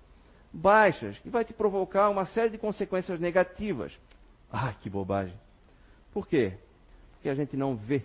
baixas, 0.50 1.18
que 1.18 1.28
vai 1.28 1.44
te 1.44 1.52
provocar 1.52 2.08
uma 2.08 2.24
série 2.26 2.50
de 2.50 2.58
consequências 2.58 3.20
negativas. 3.20 3.92
Ah, 4.56 4.72
que 4.72 4.88
bobagem. 4.88 5.34
Por 6.12 6.28
quê? 6.28 6.52
Porque 7.14 7.28
a 7.28 7.34
gente 7.34 7.56
não 7.56 7.74
vê. 7.74 8.04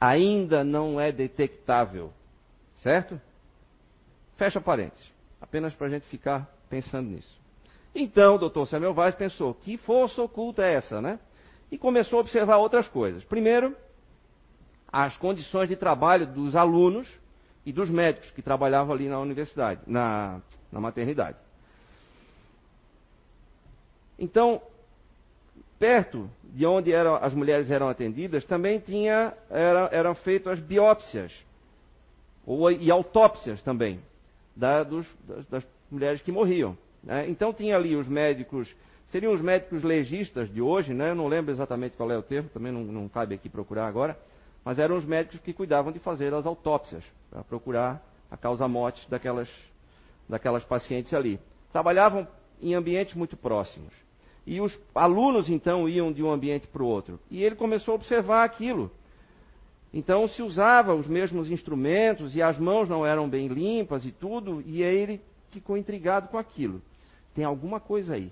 Ainda 0.00 0.64
não 0.64 0.98
é 0.98 1.12
detectável. 1.12 2.10
Certo? 2.76 3.20
Fecha 4.38 4.58
parênteses. 4.58 5.06
Apenas 5.38 5.74
para 5.74 5.88
a 5.88 5.90
gente 5.90 6.06
ficar 6.06 6.50
pensando 6.70 7.10
nisso. 7.10 7.38
Então, 7.94 8.36
o 8.36 8.38
doutor 8.38 8.66
Samuel 8.66 8.94
Vaz 8.94 9.14
pensou, 9.14 9.52
que 9.52 9.76
força 9.76 10.22
oculta 10.22 10.64
é 10.64 10.76
essa, 10.76 11.02
né? 11.02 11.20
E 11.70 11.76
começou 11.76 12.16
a 12.16 12.22
observar 12.22 12.56
outras 12.56 12.88
coisas. 12.88 13.22
Primeiro, 13.24 13.76
as 14.90 15.14
condições 15.18 15.68
de 15.68 15.76
trabalho 15.76 16.26
dos 16.26 16.56
alunos 16.56 17.06
e 17.66 17.72
dos 17.72 17.90
médicos 17.90 18.30
que 18.30 18.40
trabalhavam 18.40 18.94
ali 18.94 19.10
na 19.10 19.20
universidade, 19.20 19.82
na, 19.86 20.40
na 20.72 20.80
maternidade. 20.80 21.36
Então, 24.18 24.62
perto 25.82 26.30
de 26.44 26.64
onde 26.64 26.92
eram, 26.92 27.16
as 27.16 27.34
mulheres 27.34 27.68
eram 27.68 27.88
atendidas, 27.88 28.44
também 28.44 28.78
tinha, 28.78 29.34
era, 29.50 29.88
eram 29.90 30.14
feitas 30.14 30.52
as 30.52 30.60
biópsias 30.60 31.32
ou, 32.46 32.70
e 32.70 32.88
autópsias 32.88 33.60
também 33.62 34.00
da, 34.54 34.84
dos, 34.84 35.04
das, 35.26 35.44
das, 35.46 35.66
mulheres 35.90 36.22
que 36.22 36.30
morriam. 36.30 36.78
Né? 37.02 37.28
Então 37.28 37.52
tinha 37.52 37.74
ali 37.74 37.96
os 37.96 38.06
médicos, 38.06 38.72
seriam 39.08 39.32
os 39.32 39.40
médicos 39.40 39.82
legistas 39.82 40.48
de 40.54 40.62
hoje, 40.62 40.94
né? 40.94 41.10
eu 41.10 41.16
não 41.16 41.26
lembro 41.26 41.50
exatamente 41.50 41.96
qual 41.96 42.12
é 42.12 42.16
o 42.16 42.22
termo, 42.22 42.48
também 42.50 42.70
não, 42.70 42.84
não 42.84 43.08
cabe 43.08 43.34
aqui 43.34 43.48
procurar 43.48 43.88
agora, 43.88 44.16
mas 44.64 44.78
eram 44.78 44.96
os 44.96 45.04
médicos 45.04 45.40
que 45.40 45.52
cuidavam 45.52 45.90
de 45.90 45.98
fazer 45.98 46.32
as 46.32 46.46
autópsias, 46.46 47.02
para 47.28 47.42
procurar 47.42 48.00
a 48.30 48.36
causa-morte 48.36 49.04
daquelas, 49.10 49.50
daquelas 50.28 50.64
pacientes 50.64 51.12
ali. 51.12 51.40
Trabalhavam 51.72 52.28
em 52.60 52.72
ambientes 52.72 53.16
muito 53.16 53.36
próximos. 53.36 54.01
E 54.46 54.60
os 54.60 54.78
alunos 54.94 55.48
então 55.48 55.88
iam 55.88 56.12
de 56.12 56.22
um 56.22 56.30
ambiente 56.30 56.66
para 56.66 56.82
o 56.82 56.86
outro. 56.86 57.18
E 57.30 57.42
ele 57.42 57.54
começou 57.54 57.92
a 57.92 57.94
observar 57.94 58.44
aquilo. 58.44 58.90
Então 59.92 60.26
se 60.26 60.42
usava 60.42 60.94
os 60.94 61.06
mesmos 61.06 61.50
instrumentos 61.50 62.34
e 62.34 62.42
as 62.42 62.58
mãos 62.58 62.88
não 62.88 63.04
eram 63.06 63.28
bem 63.28 63.46
limpas 63.48 64.04
e 64.04 64.10
tudo, 64.10 64.62
e 64.66 64.82
aí 64.82 64.96
ele 64.96 65.20
ficou 65.50 65.76
intrigado 65.76 66.28
com 66.28 66.38
aquilo. 66.38 66.80
tem 67.34 67.44
alguma 67.44 67.78
coisa 67.78 68.14
aí 68.14 68.30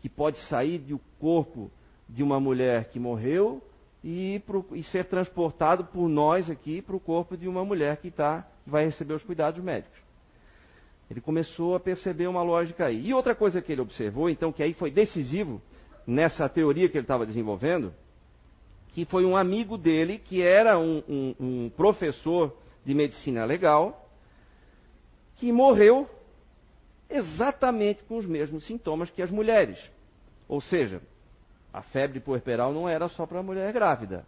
que 0.00 0.08
pode 0.08 0.38
sair 0.48 0.78
do 0.78 1.00
corpo 1.18 1.70
de 2.08 2.22
uma 2.22 2.38
mulher 2.38 2.88
que 2.90 2.98
morreu 2.98 3.60
e, 4.02 4.40
pro, 4.46 4.64
e 4.72 4.82
ser 4.84 5.06
transportado 5.06 5.84
por 5.84 6.08
nós 6.08 6.48
aqui 6.48 6.80
para 6.80 6.96
o 6.96 7.00
corpo 7.00 7.36
de 7.36 7.48
uma 7.48 7.64
mulher 7.64 7.96
que, 7.96 8.10
tá, 8.10 8.46
que 8.64 8.70
vai 8.70 8.84
receber 8.84 9.14
os 9.14 9.22
cuidados 9.22 9.62
médicos. 9.62 9.98
Ele 11.10 11.20
começou 11.20 11.74
a 11.74 11.80
perceber 11.80 12.26
uma 12.26 12.42
lógica 12.42 12.86
aí. 12.86 13.06
E 13.06 13.14
outra 13.14 13.34
coisa 13.34 13.62
que 13.62 13.72
ele 13.72 13.80
observou, 13.80 14.28
então, 14.28 14.52
que 14.52 14.62
aí 14.62 14.74
foi 14.74 14.90
decisivo 14.90 15.60
nessa 16.06 16.48
teoria 16.48 16.88
que 16.88 16.96
ele 16.96 17.04
estava 17.04 17.24
desenvolvendo, 17.24 17.92
que 18.88 19.04
foi 19.04 19.24
um 19.24 19.36
amigo 19.36 19.78
dele, 19.78 20.18
que 20.18 20.42
era 20.42 20.78
um, 20.78 21.02
um, 21.08 21.34
um 21.40 21.70
professor 21.70 22.54
de 22.84 22.94
medicina 22.94 23.44
legal, 23.44 24.10
que 25.36 25.52
morreu 25.52 26.08
exatamente 27.08 28.02
com 28.04 28.16
os 28.16 28.26
mesmos 28.26 28.66
sintomas 28.66 29.10
que 29.10 29.22
as 29.22 29.30
mulheres. 29.30 29.78
Ou 30.48 30.60
seja, 30.60 31.00
a 31.72 31.82
febre 31.82 32.20
puerperal 32.20 32.72
não 32.72 32.88
era 32.88 33.08
só 33.08 33.26
para 33.26 33.40
a 33.40 33.42
mulher 33.42 33.72
grávida. 33.72 34.26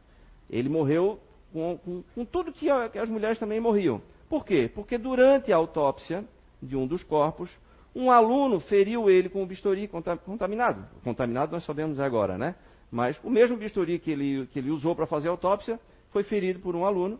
Ele 0.49 0.68
morreu 0.68 1.20
com, 1.52 1.78
com, 1.78 2.02
com 2.14 2.25
tudo 2.25 2.52
que, 2.52 2.68
as 2.70 3.08
mulheres 3.08 3.38
também 3.38 3.60
morriam. 3.60 4.00
Por 4.28 4.44
quê? 4.44 4.70
Porque 4.72 4.96
durante 4.96 5.52
a 5.52 5.56
autópsia 5.56 6.25
de 6.62 6.76
um 6.76 6.86
dos 6.86 7.02
corpos, 7.02 7.50
um 7.94 8.10
aluno 8.10 8.60
feriu 8.60 9.10
ele 9.10 9.28
com 9.28 9.42
um 9.42 9.46
bisturi 9.46 9.88
contaminado. 10.24 10.84
Contaminado 11.02 11.52
nós 11.52 11.64
sabemos 11.64 11.98
agora, 11.98 12.38
né? 12.38 12.54
Mas 12.90 13.18
o 13.22 13.30
mesmo 13.30 13.56
bisturi 13.56 13.98
que 13.98 14.10
ele, 14.10 14.46
que 14.48 14.58
ele 14.58 14.70
usou 14.70 14.94
para 14.94 15.06
fazer 15.06 15.28
a 15.28 15.30
autópsia 15.30 15.78
foi 16.10 16.22
ferido 16.24 16.60
por 16.60 16.74
um 16.74 16.84
aluno 16.84 17.18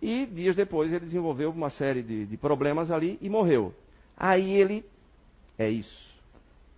e 0.00 0.24
dias 0.26 0.56
depois 0.56 0.92
ele 0.92 1.04
desenvolveu 1.04 1.50
uma 1.50 1.70
série 1.70 2.02
de, 2.02 2.26
de 2.26 2.36
problemas 2.36 2.90
ali 2.90 3.18
e 3.20 3.28
morreu. 3.28 3.74
Aí 4.16 4.52
ele, 4.52 4.84
é 5.58 5.68
isso. 5.68 6.10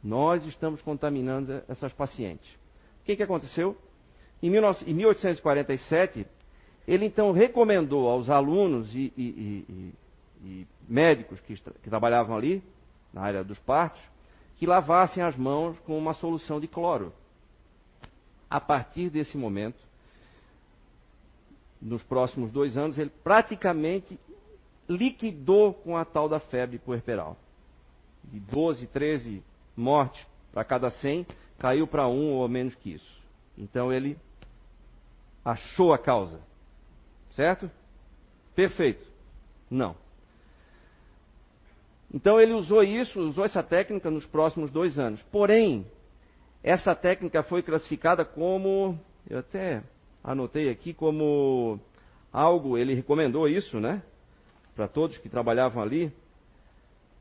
Nós 0.03 0.45
estamos 0.47 0.83
contaminando 0.83 1.63
essas 1.69 1.93
pacientes. 1.93 2.49
O 3.03 3.05
que, 3.05 3.17
que 3.17 3.23
aconteceu? 3.23 3.77
Em, 4.43 4.51
1847, 4.51 6.27
ele 6.87 7.07
então 7.07 7.31
recomendou 7.31 8.09
aos 8.09 8.29
alunos 8.29 8.93
e, 8.95 9.13
e, 9.17 9.65
e, 9.69 9.95
e 10.43 10.67
médicos 10.89 11.41
que, 11.41 11.55
que 11.55 11.89
trabalhavam 11.89 12.37
ali, 12.37 12.63
na 13.13 13.23
área 13.23 13.45
dos 13.45 13.59
partos, 13.61 14.03
que 14.57 14.67
lavassem 14.67 15.23
as 15.23 15.37
mãos 15.37 15.79
com 15.81 15.97
uma 15.97 16.15
solução 16.15 16.61
de 16.61 16.67
cloro. 16.67 17.13
A 18.51 18.61
partir 18.61 19.09
desse 19.09 19.37
momento, 19.37 19.79
nos 21.81 22.03
próximos 22.03 22.51
dois 22.51 22.77
anos, 22.77 22.99
ele 22.99 23.11
praticamente 23.25 24.19
liquidou 24.89 25.75
com 25.75 25.97
a 25.97 26.05
tal 26.05 26.29
da 26.29 26.39
febre 26.39 26.79
puerperal. 26.79 27.37
De 28.25 28.39
12, 28.39 28.87
13 28.87 29.43
mortes 29.77 30.25
para 30.53 30.65
cada 30.65 30.91
100, 30.91 31.27
caiu 31.59 31.87
para 31.87 32.07
um 32.07 32.35
ou 32.35 32.49
menos 32.49 32.75
que 32.75 32.93
isso. 32.95 33.23
Então 33.57 33.93
ele 33.93 34.19
achou 35.45 35.93
a 35.93 35.99
causa. 35.99 36.41
Certo? 37.31 37.71
Perfeito. 38.55 39.05
Não. 39.71 39.97
Então 42.13 42.39
ele 42.41 42.53
usou 42.53 42.83
isso, 42.83 43.19
usou 43.21 43.45
essa 43.45 43.63
técnica 43.63 44.11
nos 44.11 44.27
próximos 44.27 44.71
dois 44.71 44.99
anos. 44.99 45.23
Porém, 45.25 45.87
essa 46.63 46.95
técnica 46.95 47.43
foi 47.43 47.63
classificada 47.63 48.25
como, 48.25 48.99
eu 49.29 49.39
até 49.39 49.83
anotei 50.23 50.69
aqui, 50.69 50.93
como 50.93 51.81
algo, 52.33 52.77
ele 52.77 52.95
recomendou 52.95 53.49
isso, 53.49 53.81
né? 53.81 54.03
Para 54.75 54.87
todos 54.87 55.19
que 55.19 55.29
trabalhavam 55.29 55.83
ali. 55.83 56.13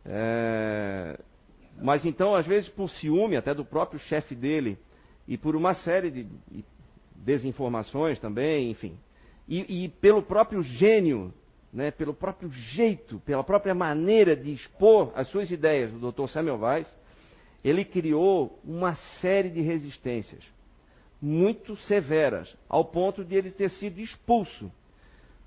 É, 0.05 1.17
mas 1.81 2.05
então, 2.05 2.35
às 2.35 2.45
vezes, 2.45 2.69
por 2.69 2.89
ciúme 2.89 3.37
até 3.37 3.53
do 3.53 3.63
próprio 3.63 3.99
chefe 3.99 4.35
dele 4.35 4.77
e 5.27 5.37
por 5.37 5.55
uma 5.55 5.73
série 5.73 6.11
de 6.11 6.27
desinformações 7.15 8.19
também, 8.19 8.71
enfim, 8.71 8.97
e, 9.47 9.85
e 9.85 9.89
pelo 9.89 10.23
próprio 10.23 10.61
gênio 10.63 11.33
né, 11.73 11.91
pelo 11.91 12.13
próprio 12.13 12.51
jeito, 12.51 13.19
pela 13.25 13.43
própria 13.43 13.73
maneira 13.73 14.35
de 14.35 14.51
expor 14.51 15.11
as 15.15 15.27
suas 15.29 15.49
ideias 15.51 15.91
do 15.91 16.11
Dr. 16.11 16.27
Samuel 16.27 16.59
Weiss, 16.59 16.87
ele 17.63 17.85
criou 17.85 18.59
uma 18.63 18.95
série 19.21 19.49
de 19.49 19.61
resistências 19.61 20.43
muito 21.21 21.77
severas, 21.77 22.53
ao 22.67 22.83
ponto 22.83 23.23
de 23.23 23.35
ele 23.35 23.51
ter 23.51 23.69
sido 23.69 23.99
expulso. 23.99 24.71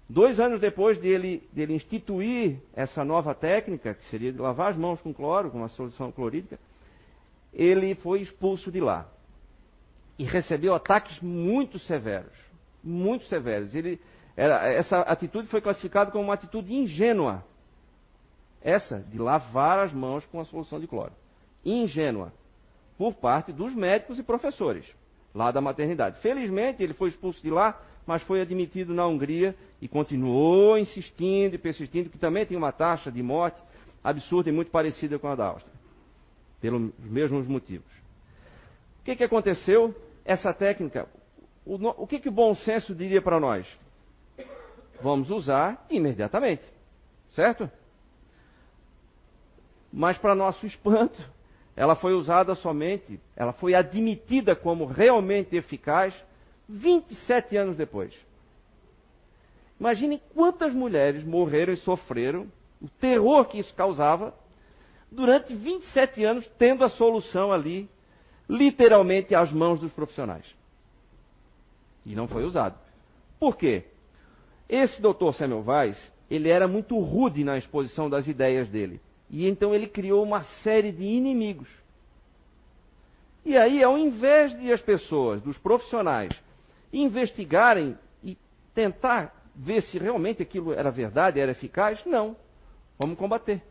Dois 0.09 0.39
anos 0.39 0.61
depois 0.61 0.99
dele, 0.99 1.43
instituir 1.71 2.59
essa 2.75 3.05
nova 3.05 3.35
técnica, 3.35 3.95
que 3.95 4.05
seria 4.05 4.33
de 4.33 4.39
lavar 4.39 4.71
as 4.71 4.77
mãos 4.77 5.01
com 5.01 5.13
cloro, 5.13 5.51
com 5.51 5.59
uma 5.59 5.69
solução 5.69 6.13
clorídrica, 6.13 6.59
ele 7.53 7.95
foi 7.97 8.21
expulso 8.21 8.71
de 8.71 8.81
lá. 8.81 9.09
E 10.17 10.25
recebeu 10.25 10.75
ataques 10.75 11.21
muito 11.21 11.79
severos. 11.81 12.33
Muito 12.83 13.25
severos. 13.25 13.75
Ele, 13.75 13.99
era, 14.37 14.67
essa 14.73 15.01
atitude 15.01 15.49
foi 15.49 15.61
classificada 15.61 16.11
como 16.11 16.25
uma 16.25 16.35
atitude 16.35 16.75
ingênua. 16.75 17.45
Essa, 18.61 19.01
de 19.01 19.19
lavar 19.19 19.79
as 19.79 19.93
mãos 19.93 20.25
com 20.27 20.41
a 20.41 20.45
solução 20.45 20.81
de 20.81 20.87
cloro. 20.87 21.13
Ingênua. 21.65 22.33
Por 22.97 23.15
parte 23.15 23.53
dos 23.53 23.75
médicos 23.75 24.19
e 24.19 24.23
professores, 24.23 24.87
lá 25.35 25.51
da 25.51 25.61
maternidade. 25.61 26.21
Felizmente, 26.21 26.83
ele 26.83 26.95
foi 26.95 27.11
expulso 27.11 27.43
de 27.43 27.51
lá, 27.51 27.81
mas 28.07 28.23
foi 28.23 28.41
admitido 28.41 28.95
na 28.95 29.07
Hungria 29.07 29.55
e 29.81 29.89
continuou 29.89 30.79
insistindo 30.79 31.55
e 31.55 31.59
persistindo, 31.59 32.09
que 32.09 32.19
também 32.19 32.47
tem 32.47 32.57
uma 32.57 32.73
taxa 32.73 33.11
de 33.11 33.23
morte 33.23 33.61
absurda 34.03 34.49
e 34.49 34.53
muito 34.53 34.71
parecida 34.71 35.19
com 35.19 35.29
a 35.29 35.35
da 35.35 35.47
Áustria. 35.47 35.75
Pelos 36.61 36.93
mesmos 36.99 37.47
motivos. 37.47 37.91
O 39.01 39.05
que, 39.05 39.17
que 39.17 39.25
aconteceu? 39.25 39.95
Essa 40.25 40.55
técnica, 40.55 41.07
o, 41.67 41.75
o 42.03 42.07
que, 42.07 42.19
que 42.19 42.29
o 42.29 42.33
bom 42.33 42.55
senso 42.55 42.95
diria 42.95 43.21
para 43.21 43.39
nós? 43.39 43.67
Vamos 45.05 45.31
usar 45.31 45.85
imediatamente. 45.91 46.65
Certo? 47.33 47.71
Mas, 49.93 50.17
para 50.17 50.35
nosso 50.35 50.65
espanto, 50.67 51.21
ela 51.77 51.95
foi 51.95 52.15
usada 52.15 52.55
somente, 52.55 53.21
ela 53.37 53.53
foi 53.53 53.75
admitida 53.75 54.57
como 54.57 54.87
realmente 54.87 55.55
eficaz 55.55 56.15
27 56.67 57.55
anos 57.57 57.77
depois. 57.77 58.15
Imaginem 59.79 60.21
quantas 60.35 60.73
mulheres 60.73 61.23
morreram 61.23 61.75
e 61.75 61.77
sofreram, 61.77 62.51
o 62.81 62.89
terror 62.89 63.45
que 63.45 63.59
isso 63.59 63.75
causava, 63.75 64.35
durante 65.11 65.55
27 65.55 66.25
anos, 66.25 66.47
tendo 66.59 66.83
a 66.83 66.89
solução 66.89 67.53
ali, 67.53 67.91
literalmente 68.49 69.35
às 69.35 69.53
mãos 69.53 69.79
dos 69.81 69.93
profissionais. 69.93 70.47
E 72.07 72.15
não 72.15 72.27
foi 72.27 72.45
usado. 72.45 72.79
Por 73.39 73.57
quê? 73.57 73.85
Esse 74.69 75.01
doutor 75.01 75.35
Samuel 75.35 75.65
Weiss, 75.67 76.13
ele 76.31 76.49
era 76.49 76.67
muito 76.67 76.99
rude 76.99 77.45
na 77.45 77.59
exposição 77.59 78.09
das 78.09 78.27
ideias 78.27 78.69
dele. 78.69 79.01
E 79.31 79.47
então 79.49 79.75
ele 79.75 79.87
criou 79.87 80.23
uma 80.23 80.45
série 80.63 80.93
de 80.93 81.05
inimigos. 81.05 81.69
E 83.45 83.57
aí, 83.59 83.83
ao 83.83 83.99
invés 83.99 84.59
de 84.59 84.73
as 84.73 84.81
pessoas, 84.81 85.43
dos 85.43 85.59
profissionais, 85.59 86.33
investigarem 86.93 87.99
e 88.23 88.39
tentar 88.75 89.35
ver 89.55 89.83
se 89.83 89.99
realmente 89.99 90.43
aquilo 90.43 90.73
era 90.73 90.91
verdade, 90.91 91.39
era 91.39 91.53
eficaz, 91.53 92.03
não. 92.07 92.37
Vamos 92.99 93.19
combater. 93.19 93.63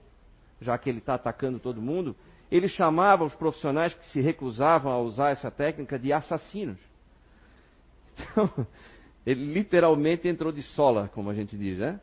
Já 0.62 0.78
que 0.78 0.90
ele 0.90 1.00
está 1.00 1.16
atacando 1.16 1.60
todo 1.60 1.82
mundo, 1.82 2.16
ele 2.52 2.68
chamava 2.68 3.24
os 3.24 3.34
profissionais 3.34 3.94
que 3.94 4.06
se 4.08 4.22
recusavam 4.22 4.92
a 4.92 5.00
usar 5.00 5.32
essa 5.32 5.50
técnica 5.50 5.98
de 5.98 6.14
assassinos. 6.14 6.78
Então, 8.16 8.68
ele 9.26 9.54
literalmente 9.54 10.28
entrou 10.28 10.52
de 10.52 10.62
sola, 10.62 11.10
como 11.14 11.30
a 11.30 11.34
gente 11.34 11.58
diz, 11.58 11.78
né? 11.78 12.00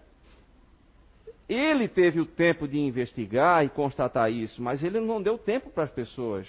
Ele 1.49 1.89
teve 1.89 2.21
o 2.21 2.27
tempo 2.27 2.69
de 2.69 2.79
investigar 2.79 3.65
e 3.65 3.69
constatar 3.69 4.31
isso, 4.31 4.63
mas 4.63 4.85
ele 4.85 5.01
não 5.01 5.21
deu 5.21 5.37
tempo 5.37 5.69
para 5.71 5.85
as 5.85 5.91
pessoas 5.91 6.47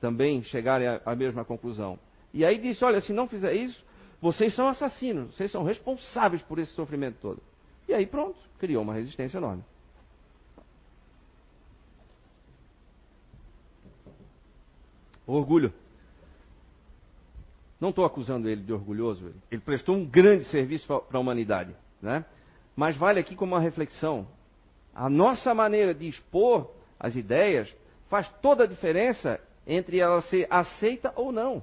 também 0.00 0.42
chegarem 0.42 0.88
à 1.04 1.14
mesma 1.14 1.44
conclusão. 1.44 1.98
E 2.34 2.44
aí 2.44 2.58
disse: 2.58 2.84
olha, 2.84 3.00
se 3.00 3.12
não 3.12 3.28
fizer 3.28 3.54
isso, 3.54 3.84
vocês 4.20 4.54
são 4.54 4.68
assassinos, 4.68 5.34
vocês 5.34 5.50
são 5.50 5.62
responsáveis 5.62 6.42
por 6.42 6.58
esse 6.58 6.72
sofrimento 6.72 7.18
todo. 7.20 7.40
E 7.88 7.94
aí 7.94 8.04
pronto, 8.04 8.36
criou 8.58 8.82
uma 8.82 8.94
resistência 8.94 9.38
enorme. 9.38 9.64
Orgulho. 15.26 15.72
Não 17.80 17.90
estou 17.90 18.04
acusando 18.04 18.48
ele 18.48 18.62
de 18.62 18.72
orgulhoso, 18.72 19.34
ele 19.50 19.60
prestou 19.60 19.94
um 19.94 20.04
grande 20.04 20.44
serviço 20.44 20.86
para 20.86 21.18
a 21.18 21.20
humanidade. 21.20 21.74
Né? 22.00 22.24
Mas 22.74 22.96
vale 22.96 23.20
aqui 23.20 23.34
como 23.34 23.54
uma 23.54 23.60
reflexão. 23.60 24.26
A 24.94 25.10
nossa 25.10 25.54
maneira 25.54 25.94
de 25.94 26.08
expor 26.08 26.70
as 26.98 27.14
ideias 27.14 27.74
faz 28.08 28.28
toda 28.40 28.64
a 28.64 28.66
diferença 28.66 29.40
entre 29.66 29.98
ela 29.98 30.22
ser 30.22 30.46
aceita 30.48 31.12
ou 31.16 31.30
não. 31.30 31.62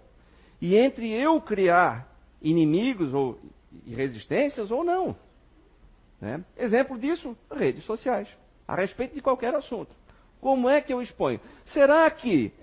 E 0.62 0.76
entre 0.76 1.10
eu 1.12 1.42
criar 1.42 2.08
inimigos 2.42 3.14
ou 3.14 3.40
resistências 3.88 4.70
ou 4.70 4.84
não. 4.84 5.16
Né? 6.22 6.44
Exemplo 6.58 6.98
disso, 6.98 7.36
redes 7.52 7.84
sociais. 7.86 8.28
A 8.68 8.76
respeito 8.76 9.16
de 9.16 9.22
qualquer 9.22 9.54
assunto. 9.56 9.92
Como 10.40 10.70
é 10.70 10.82
que 10.82 10.94
eu 10.94 11.02
exponho? 11.02 11.40
Será 11.66 12.10
que 12.12 12.54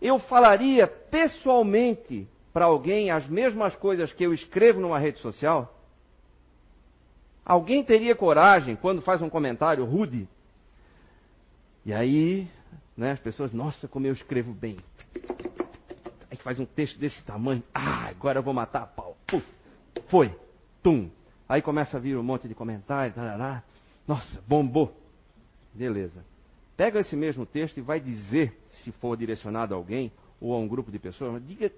eu 0.00 0.18
falaria 0.18 0.86
pessoalmente 0.86 2.28
para 2.54 2.66
alguém 2.66 3.10
as 3.10 3.26
mesmas 3.26 3.74
coisas 3.74 4.12
que 4.12 4.22
eu 4.22 4.32
escrevo 4.32 4.80
numa 4.80 4.96
rede 4.96 5.18
social? 5.18 5.76
Alguém 7.44 7.82
teria 7.82 8.14
coragem, 8.14 8.76
quando 8.76 9.02
faz 9.02 9.20
um 9.20 9.28
comentário 9.28 9.84
rude? 9.84 10.28
E 11.84 11.92
aí, 11.92 12.48
né, 12.96 13.10
as 13.10 13.18
pessoas, 13.18 13.52
nossa, 13.52 13.88
como 13.88 14.06
eu 14.06 14.12
escrevo 14.12 14.52
bem. 14.52 14.76
Aí 16.30 16.36
faz 16.38 16.60
um 16.60 16.64
texto 16.64 16.96
desse 16.96 17.22
tamanho. 17.24 17.62
Ah, 17.74 18.06
agora 18.06 18.38
eu 18.38 18.42
vou 18.42 18.54
matar 18.54 18.82
a 18.82 18.86
pau. 18.86 19.16
Puf, 19.26 19.44
foi. 20.06 20.32
Tum. 20.80 21.10
Aí 21.48 21.60
começa 21.60 21.96
a 21.96 22.00
vir 22.00 22.16
um 22.16 22.22
monte 22.22 22.46
de 22.46 22.54
comentários. 22.54 23.16
Tarará. 23.16 23.64
Nossa, 24.06 24.40
bombou. 24.46 24.96
Beleza. 25.74 26.24
Pega 26.76 27.00
esse 27.00 27.16
mesmo 27.16 27.44
texto 27.44 27.78
e 27.78 27.80
vai 27.80 27.98
dizer, 27.98 28.56
se 28.70 28.92
for 28.92 29.16
direcionado 29.16 29.74
a 29.74 29.76
alguém 29.76 30.12
ou 30.40 30.54
a 30.54 30.58
um 30.58 30.68
grupo 30.68 30.90
de 30.90 30.98
pessoas, 30.98 31.44
diga 31.44 31.70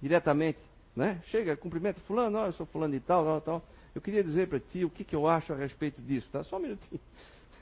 diretamente, 0.00 0.58
né? 0.94 1.20
Chega, 1.26 1.56
cumprimenta 1.56 2.00
fulano, 2.02 2.38
oh, 2.38 2.46
eu 2.46 2.52
sou 2.52 2.66
fulano 2.66 2.94
e 2.94 3.00
tal, 3.00 3.24
tal, 3.24 3.40
tal. 3.40 3.62
Eu 3.94 4.00
queria 4.00 4.22
dizer 4.22 4.48
para 4.48 4.60
ti 4.60 4.84
o 4.84 4.90
que, 4.90 5.04
que 5.04 5.16
eu 5.16 5.26
acho 5.26 5.52
a 5.52 5.56
respeito 5.56 6.00
disso, 6.00 6.28
tá? 6.30 6.44
Só 6.44 6.56
um 6.56 6.60
minutinho. 6.60 7.00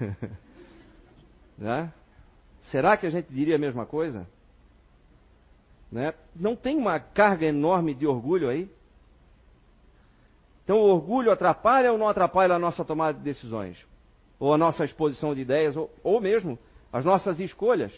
né? 1.57 1.92
Será 2.70 2.96
que 2.96 3.07
a 3.07 3.11
gente 3.11 3.33
diria 3.33 3.57
a 3.57 3.59
mesma 3.59 3.87
coisa? 3.87 4.27
Né? 5.90 6.12
Não 6.35 6.57
tem 6.57 6.77
uma 6.77 6.99
carga 6.99 7.46
enorme 7.46 7.94
de 7.94 8.07
orgulho 8.07 8.49
aí? 8.49 8.68
Então 10.64 10.79
o 10.79 10.88
orgulho 10.88 11.31
atrapalha 11.31 11.92
ou 11.92 11.99
não 11.99 12.09
atrapalha 12.09 12.55
a 12.55 12.59
nossa 12.59 12.85
tomada 12.85 13.16
de 13.16 13.25
decisões? 13.25 13.79
Ou 14.38 14.53
a 14.53 14.59
nossa 14.59 14.85
exposição 14.85 15.35
de 15.35 15.40
ideias, 15.40 15.77
ou, 15.77 15.90
ou 16.03 16.20
mesmo 16.20 16.59
as 16.92 17.05
nossas 17.05 17.38
escolhas? 17.40 17.92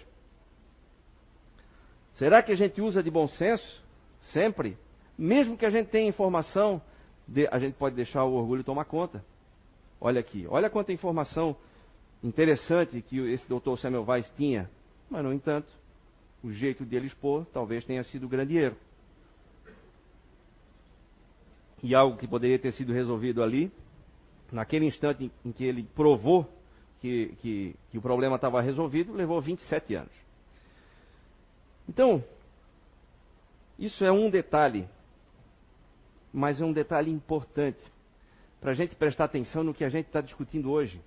Será 2.12 2.42
que 2.42 2.52
a 2.52 2.56
gente 2.56 2.80
usa 2.80 3.02
de 3.02 3.10
bom 3.10 3.26
senso? 3.26 3.82
Sempre? 4.20 4.76
Mesmo 5.16 5.56
que 5.56 5.66
a 5.66 5.70
gente 5.70 5.88
tenha 5.88 6.08
informação, 6.08 6.80
a 7.50 7.58
gente 7.58 7.74
pode 7.74 7.96
deixar 7.96 8.24
o 8.24 8.34
orgulho 8.34 8.64
tomar 8.64 8.84
conta. 8.84 9.24
Olha 10.00 10.20
aqui, 10.20 10.46
olha 10.48 10.70
quanta 10.70 10.92
informação 10.92 11.56
interessante 12.22 13.02
que 13.02 13.18
esse 13.32 13.48
doutor 13.48 13.78
Samuel 13.78 14.04
Weiss 14.06 14.30
tinha. 14.36 14.70
Mas, 15.10 15.24
no 15.24 15.32
entanto, 15.32 15.68
o 16.42 16.52
jeito 16.52 16.84
dele 16.84 17.06
expor 17.06 17.46
talvez 17.52 17.84
tenha 17.84 18.02
sido 18.04 18.28
grande 18.28 18.56
erro 18.56 18.76
e 21.82 21.94
algo 21.94 22.16
que 22.16 22.26
poderia 22.26 22.58
ter 22.58 22.72
sido 22.72 22.92
resolvido 22.92 23.42
ali, 23.42 23.70
naquele 24.50 24.86
instante 24.86 25.30
em, 25.44 25.52
que 25.52 25.64
ele 25.64 25.84
provou 25.94 26.48
que, 27.00 27.34
que, 27.40 27.76
que 27.90 27.98
o 27.98 28.02
problema 28.02 28.36
estava 28.36 28.60
resolvido, 28.60 29.12
levou 29.12 29.40
27 29.40 29.94
anos. 29.94 30.12
Então, 31.88 32.22
isso 33.78 34.04
é 34.04 34.10
um 34.10 34.28
detalhe, 34.28 34.88
mas 36.32 36.60
é 36.60 36.64
um 36.64 36.72
detalhe 36.72 37.10
importante 37.10 37.78
para 38.60 38.72
a 38.72 38.74
gente 38.74 38.96
prestar 38.96 39.24
atenção 39.24 39.62
no 39.62 39.72
que 39.72 39.84
a 39.84 39.88
gente 39.88 40.06
está 40.06 40.20
discutindo 40.20 40.70
hoje, 40.70 41.00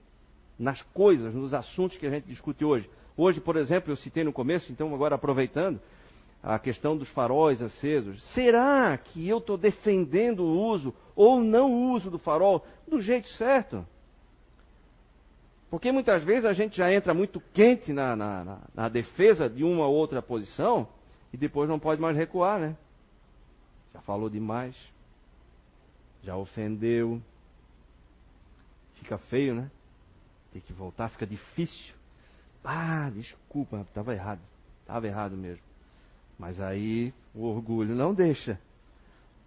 nas 0.57 0.81
coisas, 0.81 1.33
nos 1.33 1.53
assuntos 1.53 1.97
que 1.97 2.05
a 2.05 2.09
gente 2.09 2.27
discute 2.27 2.63
hoje. 2.63 2.89
Hoje, 3.17 3.41
por 3.41 3.57
exemplo, 3.57 3.91
eu 3.91 3.97
citei 3.97 4.23
no 4.23 4.31
começo, 4.31 4.71
então 4.71 4.93
agora 4.93 5.15
aproveitando, 5.15 5.81
a 6.41 6.57
questão 6.57 6.97
dos 6.97 7.09
faróis 7.09 7.61
acesos. 7.61 8.23
Será 8.33 8.97
que 8.97 9.27
eu 9.27 9.37
estou 9.37 9.57
defendendo 9.57 10.39
o 10.39 10.59
uso 10.59 10.93
ou 11.15 11.39
não 11.41 11.91
uso 11.91 12.09
do 12.09 12.17
farol 12.17 12.65
do 12.87 12.99
jeito 12.99 13.27
certo? 13.29 13.85
Porque 15.69 15.91
muitas 15.91 16.23
vezes 16.23 16.45
a 16.45 16.53
gente 16.53 16.77
já 16.77 16.91
entra 16.91 17.13
muito 17.13 17.41
quente 17.53 17.93
na, 17.93 18.15
na, 18.15 18.43
na, 18.43 18.57
na 18.73 18.89
defesa 18.89 19.49
de 19.49 19.63
uma 19.63 19.85
ou 19.87 19.93
outra 19.93 20.21
posição 20.21 20.87
e 21.33 21.37
depois 21.37 21.69
não 21.69 21.79
pode 21.79 22.01
mais 22.01 22.15
recuar, 22.15 22.59
né? 22.59 22.75
Já 23.93 24.01
falou 24.01 24.29
demais, 24.29 24.75
já 26.23 26.35
ofendeu, 26.35 27.21
fica 28.95 29.17
feio, 29.17 29.55
né? 29.55 29.71
Tem 30.51 30.61
que 30.61 30.73
voltar, 30.73 31.09
fica 31.09 31.25
difícil. 31.25 31.95
Ah, 32.63 33.09
desculpa, 33.13 33.81
estava 33.81 34.13
errado, 34.13 34.41
estava 34.81 35.07
errado 35.07 35.35
mesmo. 35.35 35.63
Mas 36.37 36.59
aí 36.59 37.13
o 37.33 37.45
orgulho 37.45 37.95
não 37.95 38.13
deixa 38.13 38.59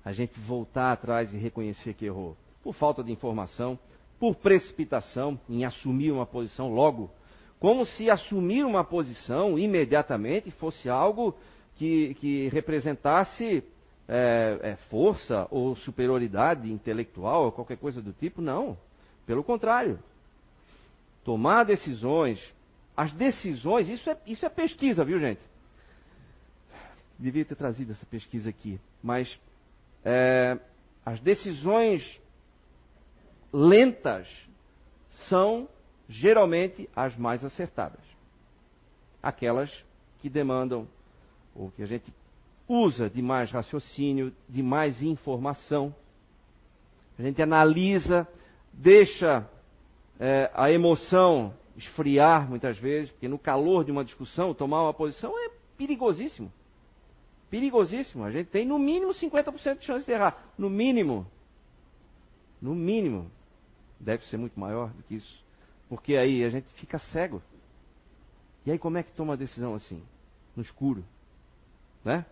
a 0.05 0.13
gente 0.13 0.39
voltar 0.41 0.93
atrás 0.93 1.33
e 1.33 1.37
reconhecer 1.39 1.95
que 1.95 2.05
errou. 2.05 2.37
Por 2.63 2.75
falta 2.75 3.03
de 3.03 3.13
informação, 3.13 3.79
por 4.19 4.37
precipitação 4.37 5.39
em 5.49 5.65
assumir 5.65 6.11
uma 6.13 6.27
posição 6.27 6.73
logo. 6.73 7.11
Como 7.59 7.87
se 7.87 8.11
assumir 8.11 8.65
uma 8.65 8.85
posição 8.85 9.59
imediatamente 9.59 10.51
fosse 10.53 10.89
algo 10.89 11.35
que, 11.77 12.15
que 12.15 12.49
representasse 12.49 13.63
é, 14.09 14.59
é, 14.63 14.77
força 14.89 15.47
ou 15.51 15.75
superioridade 15.77 16.71
intelectual 16.71 17.47
ou 17.47 17.53
qualquer 17.53 17.77
coisa 17.77 18.01
do 18.01 18.13
tipo. 18.13 18.41
Não. 18.41 18.77
Pelo 19.27 19.43
contrário. 19.43 19.99
Tomar 21.25 21.65
decisões. 21.65 22.41
As 22.97 23.13
decisões, 23.13 23.89
isso 23.89 24.09
é, 24.09 24.17
isso 24.27 24.47
é 24.47 24.49
pesquisa, 24.49 25.05
viu, 25.05 25.19
gente? 25.19 25.41
devia 27.19 27.45
ter 27.45 27.55
trazido 27.55 27.93
essa 27.93 28.07
pesquisa 28.07 28.51
aqui, 28.51 28.81
mas 29.03 29.39
é, 30.05 30.59
as 31.05 31.21
decisões 31.21 32.21
lentas 33.53 34.29
são 35.29 35.69
geralmente 36.09 36.89
as 36.95 37.17
mais 37.17 37.45
acertadas. 37.45 38.01
Aquelas 39.23 39.73
que 40.21 40.29
demandam, 40.29 40.87
ou 41.55 41.71
que 41.71 41.83
a 41.83 41.87
gente 41.87 42.13
usa 42.69 43.09
de 43.09 43.23
mais 43.23 43.51
raciocínio, 43.51 44.33
de 44.49 44.63
mais 44.63 45.03
informação. 45.03 45.95
A 47.19 47.23
gente 47.23 47.41
analisa, 47.43 48.27
deixa 48.73 49.49
é, 50.19 50.51
a 50.55 50.71
emoção 50.71 51.55
esfriar 51.77 52.49
muitas 52.49 52.79
vezes, 52.79 53.11
porque 53.11 53.29
no 53.29 53.39
calor 53.39 53.85
de 53.85 53.93
uma 53.93 54.05
discussão, 54.05 54.55
tomar 54.55 54.83
uma 54.83 54.95
posição 54.95 55.33
é 55.39 55.51
perigosíssimo 55.77 56.51
perigosíssimo. 57.55 58.25
A 58.25 58.33
gente 58.33 58.49
tem 58.49 58.67
no 58.67 58.81
mínimo 58.81 59.13
50% 59.15 59.79
de 59.79 59.85
chance 59.85 60.05
de 60.05 60.11
errar. 60.11 60.53
No 60.59 60.69
mínimo. 60.69 61.25
No 62.61 62.75
mínimo. 62.75 63.31
Deve 64.01 64.27
ser 64.27 64.37
muito 64.37 64.59
maior 64.59 64.91
do 64.91 65.05
que 65.05 65.15
isso. 65.15 65.45
Porque 65.89 66.17
aí 66.17 66.43
a 66.43 66.51
gente 66.51 66.67
fica 66.75 66.99
cego. 66.99 67.41
E 68.67 68.73
aí 68.73 68.79
como 68.79 68.99
é 68.99 69.05
que 69.05 69.13
toma 69.13 69.35
a 69.35 69.37
decisão 69.37 69.73
assim? 69.73 70.03
No 70.57 70.65
escuro. 70.65 71.05
Né? 72.05 72.25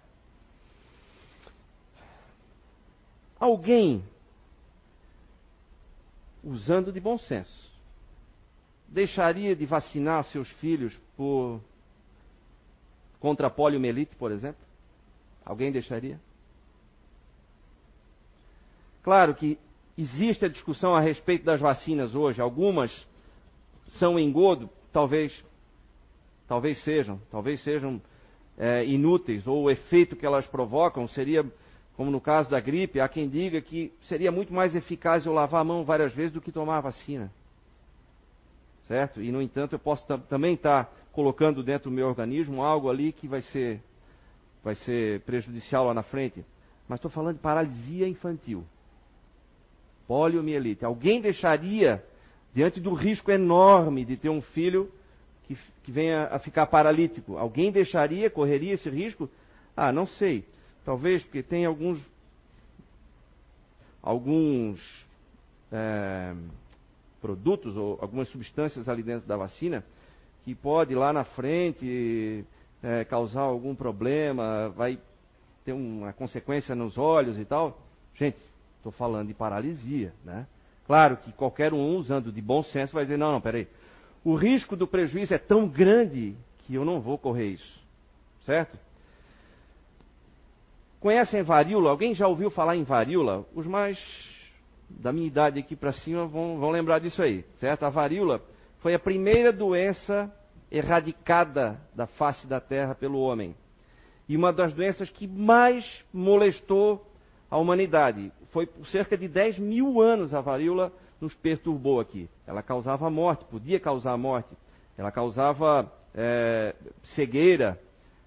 Alguém 3.41 4.05
usando 6.45 6.93
de 6.93 7.01
bom 7.01 7.19
senso 7.19 7.73
deixaria 8.93 9.57
de 9.57 9.65
vacinar 9.65 10.23
seus 10.25 10.49
filhos 10.53 10.95
por 11.17 11.61
contra 13.19 13.47
a 13.47 13.51
poliomielite, 13.51 14.15
por 14.17 14.31
exemplo? 14.31 14.61
Alguém 15.45 15.73
deixaria? 15.73 16.21
Claro 19.03 19.35
que 19.35 19.59
existe 19.97 20.45
a 20.45 20.49
discussão 20.49 20.95
a 20.95 21.01
respeito 21.01 21.45
das 21.45 21.61
vacinas 21.61 22.15
hoje. 22.15 22.41
Algumas 22.41 22.93
são 23.93 24.19
engodo, 24.19 24.69
talvez, 24.93 25.33
talvez 26.47 26.83
sejam, 26.85 27.21
talvez 27.31 27.63
sejam 27.63 28.01
é, 28.59 28.85
inúteis, 28.85 29.47
ou 29.47 29.63
o 29.63 29.71
efeito 29.71 30.17
que 30.17 30.27
elas 30.27 30.47
provocam 30.47 31.09
seria, 31.09 31.45
como 31.97 32.11
no 32.11 32.21
caso 32.21 32.51
da 32.51 32.61
gripe, 32.61 33.01
há 33.01 33.09
quem 33.09 33.29
diga 33.29 33.61
que 33.61 33.93
seria 34.03 34.31
muito 34.31 34.53
mais 34.53 34.75
eficaz 34.75 35.25
eu 35.25 35.33
lavar 35.33 35.61
a 35.63 35.65
mão 35.65 35.85
várias 35.85 36.13
vezes 36.13 36.33
do 36.33 36.41
que 36.41 36.53
tomar 36.53 36.79
a 36.79 36.83
vacina. 36.83 37.31
Certo? 38.87 39.23
E, 39.23 39.31
no 39.31 39.41
entanto, 39.41 39.75
eu 39.75 39.79
posso 39.79 40.07
também 40.29 40.55
estar 40.55 40.93
colocando 41.13 41.63
dentro 41.63 41.91
do 41.91 41.95
meu 41.95 42.07
organismo 42.07 42.63
algo 42.63 42.91
ali 42.91 43.13
que 43.13 43.29
vai 43.29 43.41
ser 43.43 43.81
vai 44.63 44.75
ser 44.77 45.21
prejudicial 45.23 45.87
lá 45.87 45.95
na 45.95 46.03
frente. 46.03 46.45
Mas 46.89 46.99
estou 46.99 47.11
falando 47.11 47.37
de 47.37 47.43
paralisia 47.43 48.09
infantil. 48.09 48.65
Poliomielite. 50.07 50.85
Alguém 50.85 51.21
deixaria, 51.21 52.05
diante 52.55 52.81
do 52.81 52.95
risco 52.95 53.31
enorme 53.31 54.05
de 54.05 54.17
ter 54.17 54.29
um 54.29 54.41
filho 54.41 54.91
que, 55.45 55.57
que 55.83 55.93
venha 55.93 56.25
a 56.27 56.39
ficar 56.39 56.67
paralítico, 56.67 57.37
alguém 57.37 57.71
deixaria, 57.71 58.31
correria 58.31 58.75
esse 58.75 58.89
risco? 58.89 59.29
Ah, 59.77 59.93
não 59.93 60.07
sei. 60.07 60.45
Talvez 60.85 61.23
porque 61.23 61.43
tem 61.43 61.65
alguns. 61.65 62.01
alguns. 64.03 64.81
É, 65.71 66.35
produtos 67.23 67.77
ou 67.77 67.97
algumas 68.03 68.29
substâncias 68.29 68.89
ali 68.89 69.03
dentro 69.03 69.27
da 69.29 69.37
vacina 69.37 69.85
que 70.45 70.57
pode 70.57 70.93
lá 70.93 71.13
na 71.13 71.23
frente 71.23 72.45
é, 72.83 73.05
causar 73.05 73.43
algum 73.43 73.77
problema, 73.77 74.71
vai 74.71 74.99
ter 75.65 75.73
uma 75.73 76.13
consequência 76.13 76.75
nos 76.75 76.99
olhos 76.99 77.39
e 77.39 77.45
tal. 77.45 77.81
Gente, 78.17 78.37
estou 78.77 78.91
falando 78.91 79.29
de 79.29 79.35
paralisia, 79.35 80.13
né? 80.25 80.47
Claro 80.85 81.17
que 81.17 81.33
qualquer 81.33 81.73
um 81.73 81.97
usando 81.97 82.33
de 82.33 82.43
bom 82.43 82.61
senso 82.65 82.93
vai 82.93 83.05
dizer, 83.05 83.17
não, 83.17 83.31
não, 83.31 83.41
peraí. 83.41 83.69
O 84.25 84.35
risco 84.35 84.77
do 84.77 84.87
prejuízo 84.87 85.35
é 85.35 85.39
tão 85.39 85.69
grande 85.69 86.37
que 86.61 86.75
eu 86.75 86.85
não 86.85 87.01
vou 87.01 87.19
correr 87.19 87.49
isso. 87.49 87.83
Certo? 88.43 88.79
Conhecem 91.01 91.43
varíola? 91.43 91.91
Alguém 91.91 92.15
já 92.15 92.29
ouviu 92.29 92.51
falar 92.51 92.77
em 92.77 92.85
varíola? 92.85 93.45
Os 93.55 93.67
mais 93.67 93.99
da 94.89 95.13
minha 95.13 95.27
idade 95.27 95.59
aqui 95.59 95.75
para 95.75 95.93
cima 95.93 96.27
vão, 96.27 96.59
vão 96.59 96.71
lembrar 96.71 96.99
disso 96.99 97.23
aí, 97.23 97.45
certo? 97.59 97.85
A 97.85 97.91
varíola 97.91 98.43
foi 98.81 98.95
a 98.95 98.99
primeira 98.99 99.53
doença 99.53 100.33
erradicada 100.71 101.81
da 101.95 102.07
face 102.07 102.47
da 102.47 102.61
terra 102.61 102.95
pelo 102.95 103.21
homem. 103.21 103.55
E 104.29 104.37
uma 104.37 104.53
das 104.53 104.73
doenças 104.73 105.11
que 105.11 105.27
mais 105.27 105.85
molestou 106.13 107.05
a 107.51 107.59
humanidade. 107.59 108.33
Foi 108.51 108.67
por 108.67 108.87
cerca 108.87 109.17
de 109.17 109.29
10 109.29 109.59
mil 109.59 110.01
anos 110.01 110.33
a 110.33 110.41
varíola 110.41 110.93
nos 111.23 111.35
perturbou 111.37 112.01
aqui. 112.01 112.29
Ela 112.45 112.63
causava 112.63 113.09
morte, 113.09 113.45
podia 113.45 113.79
causar 113.79 114.17
morte. 114.19 114.51
Ela 114.99 115.13
causava 115.13 115.91
é, 116.13 116.75
cegueira, 117.15 117.81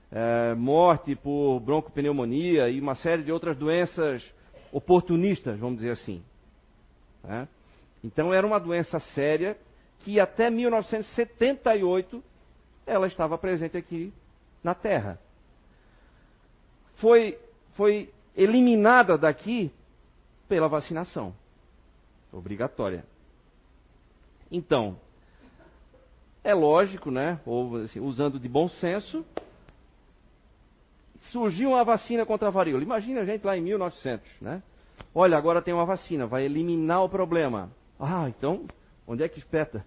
é, 0.10 0.56
morte 0.56 1.14
por 1.14 1.60
broncopneumonia 1.60 2.70
e 2.70 2.80
uma 2.80 2.96
série 2.96 3.22
de 3.22 3.34
outras 3.34 3.58
doenças 3.58 4.24
oportunistas, 4.72 5.60
vamos 5.60 5.78
dizer 5.78 5.92
assim. 5.92 6.24
Né? 7.22 7.48
Então 8.02 8.34
era 8.34 8.48
uma 8.48 8.60
doença 8.60 8.98
séria 9.00 9.58
que 10.00 10.18
até 10.18 10.50
1978 10.50 12.24
ela 12.88 13.08
estava 13.08 13.38
presente 13.38 13.76
aqui 13.76 14.14
na 14.64 14.74
Terra. 14.74 15.20
Foi, 16.96 17.38
foi 17.74 18.10
eliminada 18.38 19.18
daqui 19.18 19.70
pela 20.48 20.70
vacinação 20.70 21.34
obrigatória. 22.38 23.06
Então, 24.52 24.98
é 26.43 26.54
lógico, 26.54 27.10
né? 27.10 27.39
Ou 27.45 27.78
assim, 27.78 28.00
usando 28.00 28.39
de 28.39 28.48
bom 28.48 28.67
senso, 28.67 29.26
surgiu 31.32 31.69
uma 31.69 31.84
vacina 31.84 32.26
contra 32.26 32.48
a 32.48 32.52
varíola. 32.52 32.84
Imagina 32.84 33.21
a 33.21 33.26
gente 33.26 33.45
lá 33.45 33.58
em 33.58 33.62
1900, 33.62 34.41
né? 34.41 34.62
Olha, 35.13 35.38
agora 35.38 35.62
tem 35.62 35.74
uma 35.74 35.86
vacina, 35.86 36.28
vai 36.28 36.45
eliminar 36.45 37.04
o 37.04 37.10
problema. 37.10 37.71
Ah, 38.00 38.28
então, 38.30 38.65
onde 39.08 39.24
é 39.24 39.30
que 39.30 39.39
espeta? 39.39 39.86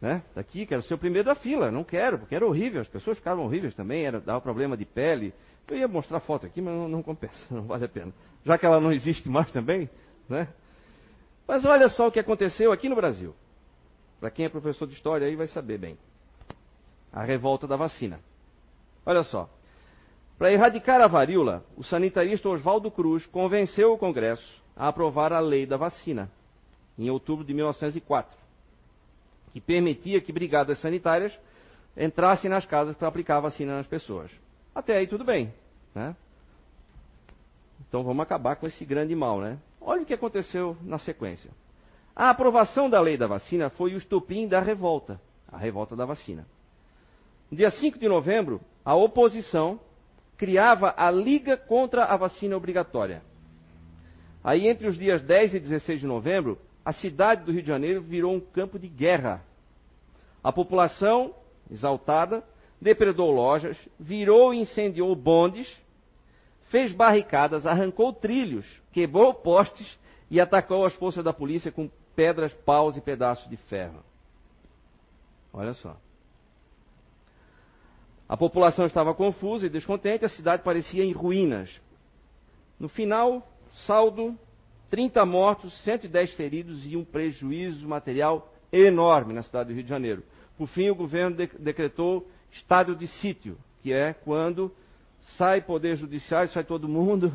Né? 0.00 0.22
Daqui, 0.34 0.66
quero 0.66 0.82
ser 0.82 0.94
o 0.94 0.98
primeiro 0.98 1.26
da 1.26 1.34
fila. 1.34 1.70
Não 1.70 1.84
quero, 1.84 2.18
porque 2.18 2.34
era 2.34 2.46
horrível. 2.46 2.80
As 2.80 2.88
pessoas 2.88 3.18
ficavam 3.18 3.44
horríveis 3.44 3.74
também, 3.74 4.04
era, 4.04 4.20
dava 4.20 4.40
problema 4.40 4.76
de 4.76 4.84
pele. 4.84 5.32
Eu 5.68 5.76
ia 5.76 5.88
mostrar 5.88 6.20
foto 6.20 6.46
aqui, 6.46 6.60
mas 6.60 6.74
não, 6.74 6.88
não 6.88 7.02
compensa, 7.02 7.46
não 7.54 7.62
vale 7.62 7.84
a 7.84 7.88
pena. 7.88 8.12
Já 8.44 8.58
que 8.58 8.66
ela 8.66 8.80
não 8.80 8.92
existe 8.92 9.28
mais 9.28 9.50
também, 9.52 9.88
né? 10.28 10.48
Mas 11.50 11.64
olha 11.64 11.88
só 11.88 12.06
o 12.06 12.12
que 12.12 12.20
aconteceu 12.20 12.70
aqui 12.70 12.88
no 12.88 12.94
Brasil. 12.94 13.34
Para 14.20 14.30
quem 14.30 14.44
é 14.44 14.48
professor 14.48 14.86
de 14.86 14.94
história 14.94 15.26
aí 15.26 15.34
vai 15.34 15.48
saber 15.48 15.78
bem. 15.78 15.98
A 17.12 17.24
revolta 17.24 17.66
da 17.66 17.74
vacina. 17.74 18.20
Olha 19.04 19.24
só. 19.24 19.50
Para 20.38 20.52
erradicar 20.52 21.00
a 21.00 21.08
varíola, 21.08 21.64
o 21.76 21.82
sanitarista 21.82 22.48
Oswaldo 22.48 22.88
Cruz 22.88 23.26
convenceu 23.26 23.92
o 23.92 23.98
Congresso 23.98 24.62
a 24.76 24.86
aprovar 24.86 25.32
a 25.32 25.40
lei 25.40 25.66
da 25.66 25.76
vacina, 25.76 26.30
em 26.96 27.10
outubro 27.10 27.44
de 27.44 27.52
1904, 27.52 28.38
que 29.52 29.60
permitia 29.60 30.20
que 30.20 30.32
brigadas 30.32 30.78
sanitárias 30.78 31.36
entrassem 31.96 32.48
nas 32.48 32.64
casas 32.64 32.96
para 32.96 33.08
aplicar 33.08 33.38
a 33.38 33.40
vacina 33.40 33.74
nas 33.76 33.88
pessoas. 33.88 34.30
Até 34.72 34.96
aí 34.96 35.08
tudo 35.08 35.24
bem, 35.24 35.52
né? 35.96 36.14
Então 37.88 38.04
vamos 38.04 38.22
acabar 38.22 38.54
com 38.54 38.68
esse 38.68 38.84
grande 38.84 39.16
mal, 39.16 39.40
né? 39.40 39.58
Olha 39.80 40.02
o 40.02 40.06
que 40.06 40.14
aconteceu 40.14 40.76
na 40.82 40.98
sequência. 40.98 41.50
A 42.14 42.30
aprovação 42.30 42.90
da 42.90 43.00
lei 43.00 43.16
da 43.16 43.26
vacina 43.26 43.70
foi 43.70 43.94
o 43.94 43.96
estupim 43.96 44.46
da 44.46 44.60
revolta, 44.60 45.20
a 45.50 45.56
revolta 45.56 45.96
da 45.96 46.04
vacina. 46.04 46.46
No 47.50 47.56
dia 47.56 47.70
5 47.70 47.98
de 47.98 48.08
novembro, 48.08 48.60
a 48.84 48.94
oposição 48.94 49.80
criava 50.36 50.94
a 50.96 51.10
Liga 51.10 51.56
contra 51.56 52.04
a 52.04 52.16
Vacina 52.16 52.56
Obrigatória. 52.56 53.22
Aí, 54.42 54.68
entre 54.68 54.88
os 54.88 54.96
dias 54.96 55.20
10 55.22 55.54
e 55.54 55.60
16 55.60 56.00
de 56.00 56.06
novembro, 56.06 56.58
a 56.84 56.92
cidade 56.92 57.44
do 57.44 57.52
Rio 57.52 57.62
de 57.62 57.68
Janeiro 57.68 58.00
virou 58.00 58.34
um 58.34 58.40
campo 58.40 58.78
de 58.78 58.88
guerra. 58.88 59.42
A 60.42 60.50
população, 60.50 61.34
exaltada, 61.70 62.42
depredou 62.80 63.30
lojas, 63.30 63.76
virou 63.98 64.54
e 64.54 64.60
incendiou 64.60 65.14
bondes, 65.14 65.70
fez 66.70 66.92
barricadas, 66.92 67.66
arrancou 67.66 68.12
trilhos, 68.12 68.79
quebrou 68.92 69.34
postes 69.34 69.98
e 70.30 70.40
atacou 70.40 70.84
as 70.84 70.94
forças 70.94 71.24
da 71.24 71.32
polícia 71.32 71.72
com 71.72 71.90
pedras, 72.14 72.52
paus 72.52 72.96
e 72.96 73.00
pedaços 73.00 73.48
de 73.48 73.56
ferro. 73.56 74.02
Olha 75.52 75.74
só. 75.74 75.96
A 78.28 78.36
população 78.36 78.86
estava 78.86 79.12
confusa 79.12 79.66
e 79.66 79.70
descontente, 79.70 80.24
a 80.24 80.28
cidade 80.28 80.62
parecia 80.62 81.04
em 81.04 81.12
ruínas. 81.12 81.80
No 82.78 82.88
final, 82.88 83.46
saldo: 83.86 84.38
30 84.88 85.24
mortos, 85.26 85.76
110 85.82 86.34
feridos 86.34 86.86
e 86.86 86.96
um 86.96 87.04
prejuízo 87.04 87.88
material 87.88 88.52
enorme 88.72 89.32
na 89.32 89.42
cidade 89.42 89.70
do 89.70 89.74
Rio 89.74 89.82
de 89.82 89.88
Janeiro. 89.88 90.22
Por 90.56 90.68
fim, 90.68 90.90
o 90.90 90.94
governo 90.94 91.36
decretou 91.58 92.28
estado 92.52 92.94
de 92.94 93.06
sítio, 93.06 93.58
que 93.82 93.92
é 93.92 94.12
quando 94.12 94.72
sai 95.36 95.60
poder 95.60 95.96
judiciário, 95.96 96.50
sai 96.50 96.64
todo 96.64 96.88
mundo, 96.88 97.32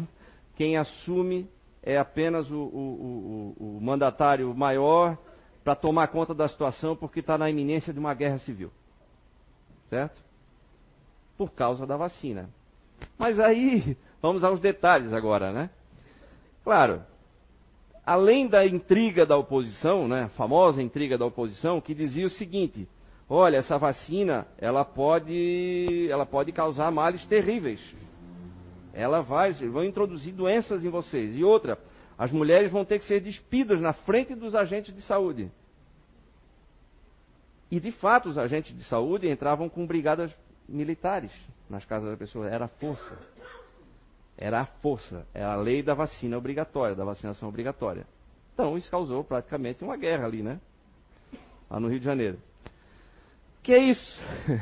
quem 0.56 0.78
assume 0.78 1.50
é 1.84 1.98
apenas 1.98 2.50
o, 2.50 2.56
o, 2.56 3.56
o, 3.60 3.78
o 3.78 3.82
mandatário 3.82 4.54
maior 4.56 5.18
para 5.63 5.76
tomar 5.76 6.08
conta 6.08 6.34
da 6.34 6.48
situação 6.48 6.96
porque 6.96 7.20
está 7.20 7.38
na 7.38 7.50
iminência 7.50 7.94
de 7.94 8.00
uma 8.00 8.13
guerra 8.13 8.39
civil. 8.39 8.72
Certo? 9.86 10.26
por 11.38 11.52
causa 11.52 11.86
da 11.86 11.98
vacina. 11.98 12.50
Mas 13.18 13.39
aí, 13.39 13.98
vamos 14.22 14.44
aos 14.44 14.60
detalhes 14.60 15.13
agora, 15.13 15.52
né? 15.52 15.70
Claro, 16.63 17.02
além 18.06 18.48
da 18.48 18.65
intriga 18.65 19.26
da 19.26 19.38
oposição, 19.38 20.08
né, 20.08 20.24
a 20.24 20.30
famosa 20.30 20.82
intriga 20.82 21.18
da 21.18 21.26
oposição, 21.26 21.82
que 21.82 21.94
dizia 21.94 22.26
o 22.26 22.32
seguinte: 22.32 22.88
olha, 23.30 23.58
essa 23.58 23.78
vacina, 23.78 24.48
ela 24.58 24.84
pode, 24.84 26.08
ela 26.10 26.26
pode 26.26 26.52
causar 26.52 26.91
males 26.91 27.26
terríveis. 27.26 27.80
Ela 28.95 29.21
vai, 29.21 29.51
vão 29.51 29.84
introduzir 29.84 30.34
doenças 30.34 30.86
em 30.86 30.89
vocês. 30.89 31.36
E 31.36 31.43
outra, 31.43 31.77
as 32.17 32.31
mulheres 32.31 32.71
vão 32.71 32.86
ter 32.86 32.97
que 32.97 33.05
ser 33.05 33.19
despidas 33.19 33.81
na 33.81 33.91
frente 33.91 34.34
dos 34.34 34.55
agentes 34.55 34.95
de 34.95 35.01
saúde. 35.01 35.51
E 37.69 37.77
de 37.77 37.91
fato, 37.91 38.29
os 38.29 38.38
agentes 38.38 38.75
de 38.75 38.86
saúde 38.86 39.29
entravam 39.29 39.67
com 39.67 39.86
brigadas 39.86 40.34
militares 40.67 41.31
nas 41.69 41.84
casas 41.84 42.10
da 42.10 42.15
pessoa. 42.15 42.47
Era 42.47 42.65
a 42.65 42.69
força. 42.69 43.17
Era 44.38 44.62
a 44.62 44.65
força. 44.65 45.27
Era 45.34 45.53
a 45.53 45.58
lei 45.58 45.84
da 45.84 45.93
vacina 45.93 46.38
obrigatória, 46.38 46.95
da 46.95 47.03
vacinação 47.03 47.49
obrigatória. 47.49 48.08
Então, 48.53 48.77
isso 48.77 48.89
causou 48.89 49.25
praticamente 49.25 49.84
uma 49.84 49.97
guerra 49.97 50.25
ali, 50.25 50.41
né? 50.41 50.60
Lá 51.69 51.81
no 51.81 51.89
Rio 51.89 51.99
de 51.99 52.05
Janeiro. 52.05 52.39
Que 53.62 53.73
é 53.73 53.79
isso? 53.79 54.21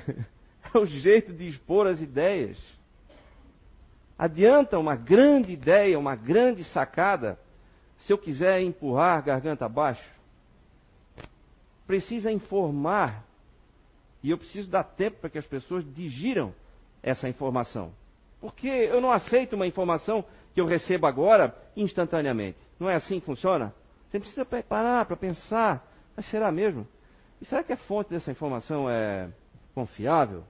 é 0.73 0.77
o 0.77 0.85
jeito 0.87 1.31
de 1.33 1.47
expor 1.47 1.85
as 1.85 2.01
ideias. 2.01 2.57
Adianta 4.17 4.77
uma 4.77 4.95
grande 4.95 5.51
ideia, 5.51 5.97
uma 5.97 6.15
grande 6.15 6.63
sacada, 6.65 7.39
se 7.99 8.13
eu 8.13 8.17
quiser 8.17 8.61
empurrar 8.61 9.23
garganta 9.23 9.65
abaixo? 9.65 10.03
Precisa 11.87 12.31
informar 12.31 13.23
e 14.21 14.29
eu 14.29 14.37
preciso 14.37 14.69
dar 14.69 14.83
tempo 14.83 15.17
para 15.19 15.29
que 15.29 15.37
as 15.37 15.45
pessoas 15.45 15.83
digiram 15.93 16.53
essa 17.01 17.27
informação. 17.27 17.91
Porque 18.39 18.67
eu 18.67 19.01
não 19.01 19.11
aceito 19.11 19.55
uma 19.55 19.67
informação 19.67 20.23
que 20.53 20.61
eu 20.61 20.65
recebo 20.65 21.07
agora 21.07 21.55
instantaneamente. 21.75 22.57
Não 22.79 22.89
é 22.89 22.95
assim 22.95 23.19
que 23.19 23.25
funciona? 23.25 23.73
Você 24.09 24.19
precisa 24.19 24.45
parar 24.45 25.05
para 25.05 25.15
pensar. 25.15 25.85
Mas 26.15 26.25
será 26.27 26.51
mesmo? 26.51 26.87
E 27.41 27.45
será 27.45 27.63
que 27.63 27.73
a 27.73 27.77
fonte 27.77 28.11
dessa 28.11 28.31
informação 28.31 28.89
é 28.89 29.29
confiável? 29.73 30.43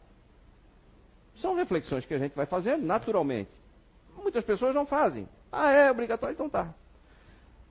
São 1.44 1.56
reflexões 1.56 2.06
que 2.06 2.14
a 2.14 2.18
gente 2.18 2.34
vai 2.34 2.46
fazer 2.46 2.78
naturalmente. 2.78 3.52
Muitas 4.16 4.46
pessoas 4.46 4.74
não 4.74 4.86
fazem. 4.86 5.28
Ah, 5.52 5.72
é 5.72 5.92
obrigatório, 5.92 6.34
então 6.34 6.50
tá. 6.50 6.74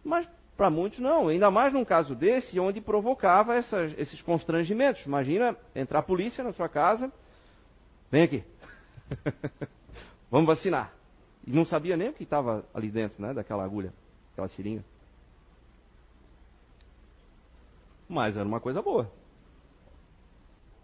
Mas 0.05 0.29
para 0.59 0.69
muitos, 0.69 0.99
não. 0.99 1.29
Ainda 1.29 1.51
mais 1.51 1.73
num 1.73 1.83
caso 1.83 2.15
desse, 2.15 2.61
onde 2.61 2.83
provocava 2.83 3.55
essas, 3.55 3.99
esses 3.99 4.21
constrangimentos. 4.21 5.07
Imagina 5.07 5.57
entrar 5.75 6.01
a 6.01 6.03
polícia 6.03 6.45
na 6.45 6.53
sua 6.53 6.69
casa. 6.69 7.11
Vem 8.11 8.25
aqui. 8.25 8.45
Vamos 10.31 10.49
vacinar. 10.49 10.93
E 11.47 11.51
não 11.51 11.65
sabia 11.65 11.97
nem 11.97 12.11
o 12.11 12.13
que 12.13 12.25
estava 12.25 12.67
ali 12.75 12.91
dentro, 12.91 13.23
né? 13.23 13.33
Daquela 13.33 13.65
agulha, 13.65 13.91
aquela 14.33 14.49
seringa. 14.49 14.85
Mas 18.07 18.37
era 18.37 18.47
uma 18.47 18.61
coisa 18.61 18.83
boa. 18.83 19.11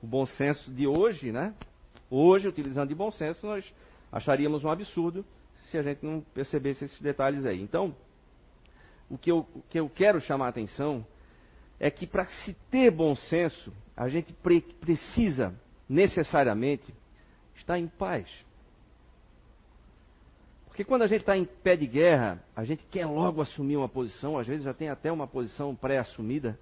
O 0.02 0.06
bom 0.06 0.24
senso 0.24 0.72
de 0.72 0.86
hoje, 0.86 1.30
né? 1.30 1.52
Hoje, 2.10 2.48
utilizando 2.48 2.88
de 2.88 2.94
bom 2.94 3.10
senso, 3.10 3.46
nós 3.46 3.64
acharíamos 4.10 4.64
um 4.64 4.70
absurdo 4.70 5.24
se 5.64 5.76
a 5.76 5.82
gente 5.82 6.04
não 6.04 6.20
percebesse 6.32 6.84
esses 6.84 7.00
detalhes 7.00 7.44
aí. 7.44 7.60
Então, 7.60 7.94
o 9.10 9.18
que 9.18 9.30
eu, 9.30 9.46
o 9.54 9.62
que 9.68 9.78
eu 9.78 9.88
quero 9.88 10.20
chamar 10.20 10.46
a 10.46 10.48
atenção 10.48 11.06
é 11.78 11.90
que 11.90 12.06
para 12.06 12.26
se 12.26 12.54
ter 12.70 12.90
bom 12.90 13.14
senso, 13.14 13.72
a 13.96 14.08
gente 14.08 14.32
pre 14.32 14.60
precisa 14.60 15.54
necessariamente 15.88 16.92
estar 17.56 17.78
em 17.78 17.86
paz. 17.86 18.28
Porque 20.66 20.84
quando 20.84 21.02
a 21.02 21.06
gente 21.06 21.20
está 21.20 21.36
em 21.36 21.44
pé 21.44 21.76
de 21.76 21.86
guerra, 21.86 22.42
a 22.54 22.64
gente 22.64 22.84
quer 22.90 23.06
logo 23.06 23.42
assumir 23.42 23.76
uma 23.76 23.88
posição, 23.88 24.38
às 24.38 24.46
vezes 24.46 24.64
já 24.64 24.72
tem 24.72 24.88
até 24.88 25.10
uma 25.10 25.26
posição 25.26 25.74
pré-assumida, 25.74 26.58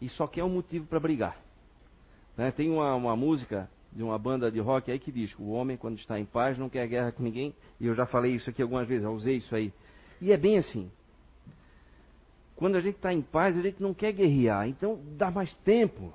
e 0.00 0.08
só 0.08 0.26
quer 0.26 0.42
um 0.42 0.48
motivo 0.48 0.86
para 0.86 0.98
brigar. 0.98 1.36
Né? 2.36 2.50
Tem 2.50 2.68
uma, 2.68 2.94
uma 2.94 3.14
música 3.14 3.70
de 3.94 4.02
uma 4.02 4.18
banda 4.18 4.50
de 4.50 4.58
rock 4.58 4.90
aí 4.90 4.98
que 4.98 5.12
diz 5.12 5.34
que 5.34 5.42
o 5.42 5.50
homem, 5.50 5.76
quando 5.76 5.98
está 5.98 6.18
em 6.18 6.24
paz, 6.24 6.56
não 6.56 6.68
quer 6.68 6.86
guerra 6.88 7.12
com 7.12 7.22
ninguém. 7.22 7.54
E 7.78 7.86
eu 7.86 7.94
já 7.94 8.06
falei 8.06 8.34
isso 8.34 8.48
aqui 8.48 8.62
algumas 8.62 8.88
vezes, 8.88 9.04
eu 9.04 9.12
usei 9.12 9.36
isso 9.36 9.54
aí. 9.54 9.72
E 10.20 10.32
é 10.32 10.36
bem 10.36 10.56
assim. 10.56 10.90
Quando 12.56 12.76
a 12.76 12.80
gente 12.80 12.96
está 12.96 13.12
em 13.12 13.20
paz, 13.20 13.56
a 13.58 13.60
gente 13.60 13.82
não 13.82 13.92
quer 13.92 14.12
guerrear. 14.12 14.66
Então 14.68 14.98
dá 15.16 15.30
mais 15.30 15.52
tempo. 15.58 16.12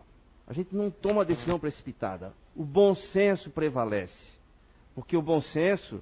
A 0.48 0.54
gente 0.54 0.74
não 0.76 0.90
toma 0.90 1.26
decisão 1.26 1.60
precipitada. 1.60 2.34
O 2.56 2.64
bom 2.64 2.96
senso 2.96 3.50
prevalece. 3.52 4.38
Porque 4.96 5.16
o 5.16 5.22
bom 5.22 5.42
senso 5.42 6.02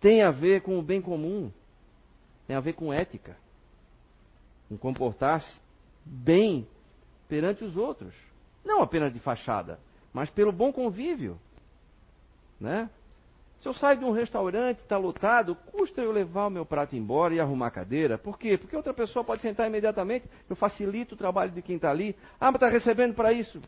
tem 0.00 0.22
a 0.22 0.30
ver 0.30 0.62
com 0.62 0.78
o 0.78 0.82
bem 0.82 1.02
comum. 1.02 1.50
Tem 2.46 2.56
a 2.56 2.60
ver 2.60 2.72
com 2.74 2.92
ética. 2.92 3.36
Com 4.68 4.78
comportar-se 4.78 5.60
bem 6.04 6.66
perante 7.28 7.64
os 7.64 7.76
outros. 7.76 8.14
Não 8.64 8.80
apenas 8.80 9.12
de 9.12 9.18
fachada 9.18 9.78
mas 10.12 10.30
pelo 10.30 10.52
bom 10.52 10.72
convívio. 10.72 11.38
Né? 12.60 12.88
Se 13.60 13.68
eu 13.68 13.74
saio 13.74 13.98
de 13.98 14.04
um 14.04 14.12
restaurante, 14.12 14.78
está 14.78 14.96
lotado, 14.96 15.56
custa 15.72 16.00
eu 16.00 16.12
levar 16.12 16.46
o 16.46 16.50
meu 16.50 16.64
prato 16.64 16.94
embora 16.94 17.34
e 17.34 17.40
arrumar 17.40 17.68
a 17.68 17.72
cadeira. 17.72 18.16
Por 18.16 18.38
quê? 18.38 18.56
Porque 18.56 18.76
outra 18.76 18.94
pessoa 18.94 19.24
pode 19.24 19.42
sentar 19.42 19.66
imediatamente, 19.66 20.26
eu 20.48 20.54
facilito 20.54 21.14
o 21.14 21.18
trabalho 21.18 21.50
de 21.50 21.60
quem 21.60 21.76
está 21.76 21.90
ali. 21.90 22.14
Ah, 22.40 22.52
mas 22.52 22.56
está 22.56 22.68
recebendo 22.68 23.14
para 23.14 23.32
isso. 23.32 23.60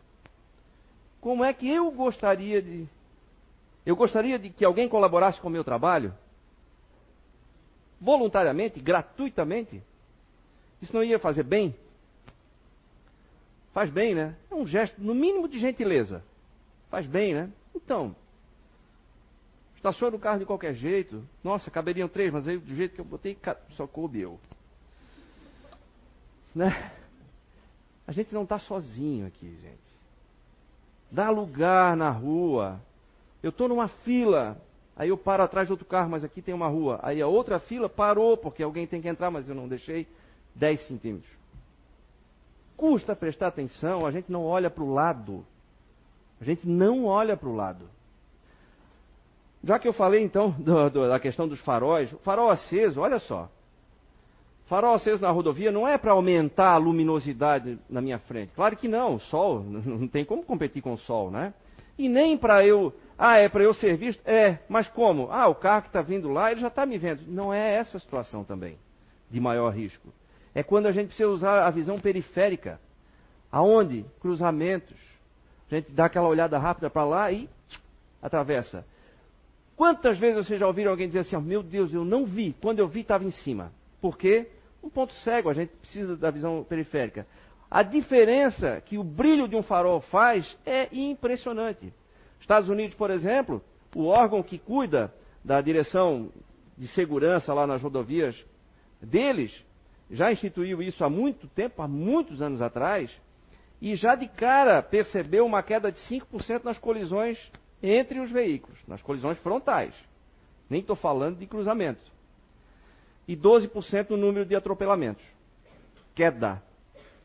Como 1.20 1.44
é 1.44 1.53
que 1.53 1.68
eu 1.68 1.90
gostaria 1.90 2.62
de. 2.62 2.87
Eu 3.85 3.96
gostaria 3.96 4.38
de 4.38 4.50
que 4.50 4.64
alguém 4.64 4.88
colaborasse 4.88 5.40
com 5.40 5.48
o 5.48 5.50
meu 5.50 5.64
trabalho? 5.64 6.14
Voluntariamente, 8.00 8.81
gratuitamente? 8.81 9.83
Isso 10.81 10.94
não 10.94 11.03
ia 11.03 11.18
fazer 11.18 11.42
bem? 11.42 11.74
Faz 13.72 13.90
bem, 13.90 14.14
né? 14.14 14.37
É 14.50 14.55
um 14.55 14.66
gesto, 14.66 15.00
no 15.00 15.14
mínimo, 15.14 15.48
de 15.48 15.59
gentileza. 15.59 16.22
Faz 16.90 17.07
bem, 17.07 17.35
né? 17.35 17.50
Então, 17.74 18.14
estaciona 19.76 20.16
o 20.16 20.20
carro 20.20 20.40
de 20.40 20.44
qualquer 20.44 20.74
jeito. 20.74 21.22
Nossa, 21.42 21.70
caberiam 21.70 22.09
três, 22.09 22.33
mas 22.33 22.46
aí 22.48 22.59
do 22.59 22.74
jeito 22.74 22.94
que 22.94 23.00
eu 23.00 23.05
botei, 23.05 23.38
só 23.70 23.87
coube 23.87 24.20
eu. 24.20 24.38
Né? 26.55 26.92
A 28.07 28.12
gente 28.12 28.35
não 28.35 28.42
está 28.42 28.59
sozinho 28.59 29.26
aqui, 29.26 29.57
gente. 29.62 29.90
Dá 31.11 31.31
lugar 31.31 31.96
na 31.96 32.11
rua. 32.11 32.81
Eu 33.42 33.50
estou 33.50 33.68
numa 33.68 33.88
fila, 33.88 34.61
aí 34.96 35.09
eu 35.09 35.16
paro 35.16 35.44
atrás 35.44 35.68
de 35.68 35.72
outro 35.72 35.87
carro, 35.87 36.11
mas 36.11 36.24
aqui 36.24 36.42
tem 36.42 36.53
uma 36.53 36.68
rua. 36.68 36.98
Aí 37.03 37.22
a 37.22 37.26
outra 37.26 37.61
fila 37.61 37.88
parou, 37.88 38.37
porque 38.37 38.62
alguém 38.62 38.87
tem 38.87 39.00
que 39.00 39.09
entrar, 39.09 39.31
mas 39.31 39.48
eu 39.48 39.55
não 39.55 39.68
deixei 39.68 40.07
10 40.57 40.87
centímetros. 40.88 41.33
Custa 42.76 43.14
prestar 43.14 43.48
atenção, 43.48 44.05
a 44.05 44.11
gente 44.11 44.31
não 44.31 44.44
olha 44.44 44.68
para 44.68 44.83
o 44.83 44.92
lado. 44.92 45.46
A 46.40 46.44
gente 46.44 46.66
não 46.66 47.05
olha 47.05 47.37
para 47.37 47.48
o 47.48 47.55
lado. 47.55 47.85
Já 49.62 49.79
que 49.79 49.87
eu 49.87 49.92
falei 49.92 50.22
então 50.22 50.50
do, 50.59 50.90
do, 50.90 51.09
da 51.09 51.20
questão 51.20 51.46
dos 51.46 51.61
faróis, 51.61 52.11
farol 52.22 52.50
aceso, 52.50 53.00
olha 53.00 53.18
só. 53.18 53.48
Farol 54.66 54.94
aceso 54.94 55.20
na 55.20 55.31
rodovia 55.31 55.72
não 55.72 55.87
é 55.87 55.98
para 55.98 56.12
aumentar 56.12 56.74
a 56.74 56.76
luminosidade 56.76 57.79
na 57.88 58.00
minha 58.00 58.18
frente. 58.20 58.53
Claro 58.55 58.76
que 58.76 58.88
não, 58.88 59.16
o 59.16 59.20
sol, 59.20 59.61
não 59.64 60.07
tem 60.09 60.24
como 60.24 60.44
competir 60.44 60.83
com 60.83 60.92
o 60.92 60.98
sol, 60.98 61.31
né? 61.31 61.53
E 61.98 62.09
nem 62.09 62.38
para 62.38 62.64
eu, 62.64 62.94
ah, 63.18 63.37
é 63.37 63.48
para 63.48 63.62
eu 63.62 63.74
ser 63.74 63.96
visto? 63.98 64.26
É, 64.26 64.61
mas 64.68 64.88
como? 64.88 65.31
Ah, 65.31 65.46
o 65.48 65.55
carro 65.55 65.83
que 65.83 65.88
está 65.88 66.00
vindo 66.00 66.31
lá, 66.31 66.50
ele 66.50 66.61
já 66.61 66.68
está 66.68 66.87
me 66.87 66.96
vendo. 66.96 67.22
Não 67.26 67.53
é 67.53 67.74
essa 67.74 67.98
situação 67.98 68.44
também, 68.44 68.79
de 69.31 69.38
maior 69.38 69.68
risco. 69.74 70.09
É 70.55 70.62
quando 70.62 70.87
a 70.87 70.92
gente 70.92 71.09
precisa 71.09 71.29
usar 71.29 71.66
a 71.66 71.70
visão 71.70 71.98
periférica. 72.00 72.81
Aonde? 73.53 74.07
Cruzamentos, 74.20 74.96
a 75.70 75.74
gente 75.74 75.92
dá 75.92 76.06
aquela 76.06 76.28
olhada 76.28 76.59
rápida 76.59 76.90
para 76.90 77.04
lá 77.04 77.30
e 77.30 77.48
atravessa. 78.20 78.85
Quantas 79.76 80.18
vezes 80.18 80.46
vocês 80.46 80.61
já 80.61 80.66
ouviram 80.66 80.90
alguém 80.90 81.06
dizer 81.06 81.20
assim: 81.20 81.37
oh, 81.37 81.40
Meu 81.40 81.62
Deus, 81.62 81.92
eu 81.92 82.04
não 82.04 82.26
vi. 82.26 82.54
Quando 82.61 82.80
eu 82.80 82.88
vi, 82.88 83.00
estava 83.00 83.24
em 83.24 83.30
cima. 83.30 83.72
Por 84.00 84.18
quê? 84.18 84.50
Um 84.83 84.90
ponto 84.90 85.12
cego, 85.14 85.48
a 85.48 85.54
gente 85.54 85.70
precisa 85.76 86.16
da 86.16 86.30
visão 86.30 86.64
periférica. 86.64 87.26
A 87.70 87.83
diferença 87.83 88.80
que 88.85 88.98
o 88.98 89.04
brilho 89.04 89.46
de 89.46 89.54
um 89.54 89.62
farol 89.62 90.00
faz 90.00 90.59
é 90.66 90.88
impressionante. 90.92 91.92
Estados 92.40 92.68
Unidos, 92.68 92.96
por 92.96 93.11
exemplo, 93.11 93.62
o 93.94 94.06
órgão 94.06 94.42
que 94.42 94.59
cuida 94.59 95.14
da 95.44 95.61
direção 95.61 96.30
de 96.76 96.88
segurança 96.88 97.54
lá 97.54 97.66
nas 97.66 97.80
rodovias 97.80 98.35
deles 99.00 99.54
já 100.11 100.33
instituiu 100.33 100.83
isso 100.83 101.04
há 101.04 101.09
muito 101.09 101.46
tempo, 101.46 101.80
há 101.83 101.88
muitos 101.88 102.42
anos 102.42 102.61
atrás, 102.61 103.11
e 103.81 103.95
já 103.97 104.14
de 104.14 104.29
cara 104.29 104.83
percebeu 104.83 105.47
uma 105.47 105.62
queda 105.62 105.90
de 105.90 105.99
5% 106.01 106.64
nas 106.64 106.79
colisões 106.79 107.38
entre 107.83 108.21
os 108.21 108.31
veículos, 108.31 108.79
nas 108.87 109.01
colisões 109.01 109.38
frontais. 109.38 109.95
Nem 110.69 110.81
estou 110.81 110.95
falando 110.95 111.38
de 111.38 111.47
cruzamento. 111.47 112.01
E 113.27 113.37
12% 113.37 114.11
no 114.11 114.16
número 114.16 114.45
de 114.45 114.55
atropelamentos. 114.55 115.25
Queda. 116.14 116.62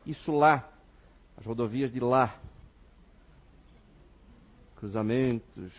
Isso 0.06 0.32
lá. 0.32 0.68
As 1.36 1.44
rodovias 1.44 1.92
de 1.92 2.00
lá. 2.00 2.34
Cruzamentos, 4.76 5.72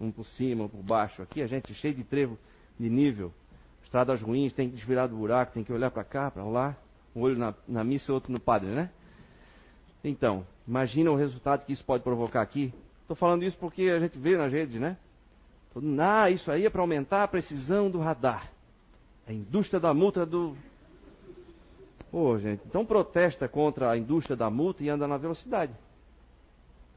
um 0.00 0.10
por 0.10 0.24
cima, 0.24 0.64
um 0.64 0.68
por 0.68 0.82
baixo. 0.82 1.22
Aqui 1.22 1.42
a 1.42 1.46
gente 1.46 1.70
é 1.70 1.74
cheio 1.74 1.94
de 1.94 2.02
trevo 2.02 2.38
de 2.78 2.88
nível. 2.88 3.32
Estradas 3.84 4.20
ruins, 4.20 4.52
tem 4.52 4.68
que 4.68 4.76
desvirar 4.76 5.08
do 5.08 5.16
buraco, 5.16 5.52
tem 5.52 5.64
que 5.64 5.72
olhar 5.72 5.90
para 5.90 6.04
cá, 6.04 6.30
para 6.30 6.44
lá. 6.44 6.76
Um 7.14 7.22
olho 7.22 7.38
na, 7.38 7.54
na 7.66 7.84
missa 7.84 8.10
e 8.10 8.14
outro 8.14 8.32
no 8.32 8.40
padre, 8.40 8.68
né? 8.68 8.90
Então, 10.02 10.46
imagina 10.66 11.10
o 11.10 11.16
resultado 11.16 11.64
que 11.64 11.72
isso 11.72 11.84
pode 11.84 12.02
provocar 12.02 12.42
aqui. 12.42 12.72
Estou 13.02 13.16
falando 13.16 13.42
isso 13.42 13.56
porque 13.58 13.82
a 13.82 13.98
gente 13.98 14.18
vê 14.18 14.36
nas 14.36 14.52
redes, 14.52 14.80
né? 14.80 14.96
Ah, 16.00 16.30
isso 16.30 16.50
aí 16.50 16.66
é 16.66 16.70
para 16.70 16.80
aumentar 16.80 17.22
a 17.22 17.28
precisão 17.28 17.90
do 17.90 17.98
radar. 17.98 18.50
A 19.26 19.32
indústria 19.32 19.78
da 19.78 19.92
multa 19.94 20.24
do. 20.24 20.56
Pô, 22.10 22.38
gente, 22.38 22.62
então 22.66 22.84
protesta 22.84 23.46
contra 23.48 23.90
a 23.90 23.96
indústria 23.96 24.36
da 24.36 24.50
multa 24.50 24.82
e 24.82 24.88
anda 24.88 25.06
na 25.06 25.16
velocidade. 25.16 25.72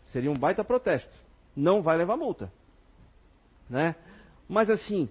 Seria 0.07 0.31
um 0.31 0.37
baita 0.37 0.63
protesto. 0.63 1.11
Não 1.55 1.81
vai 1.81 1.97
levar 1.97 2.15
multa. 2.15 2.51
Né? 3.69 3.95
Mas 4.47 4.69
assim, 4.69 5.09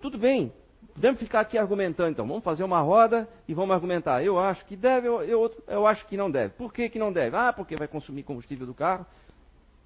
tudo 0.00 0.18
bem, 0.18 0.52
Podemos 0.94 1.20
ficar 1.20 1.40
aqui 1.40 1.56
argumentando, 1.56 2.10
então. 2.10 2.26
Vamos 2.26 2.42
fazer 2.42 2.64
uma 2.64 2.80
roda 2.80 3.28
e 3.46 3.54
vamos 3.54 3.72
argumentar. 3.72 4.22
Eu 4.24 4.38
acho 4.38 4.64
que 4.64 4.74
deve, 4.74 5.06
eu, 5.06 5.22
eu, 5.22 5.64
eu 5.68 5.86
acho 5.86 6.04
que 6.06 6.16
não 6.16 6.28
deve. 6.28 6.54
Por 6.54 6.72
que, 6.72 6.88
que 6.88 6.98
não 6.98 7.12
deve? 7.12 7.36
Ah, 7.36 7.52
porque 7.52 7.76
vai 7.76 7.86
consumir 7.86 8.24
combustível 8.24 8.66
do 8.66 8.74
carro. 8.74 9.06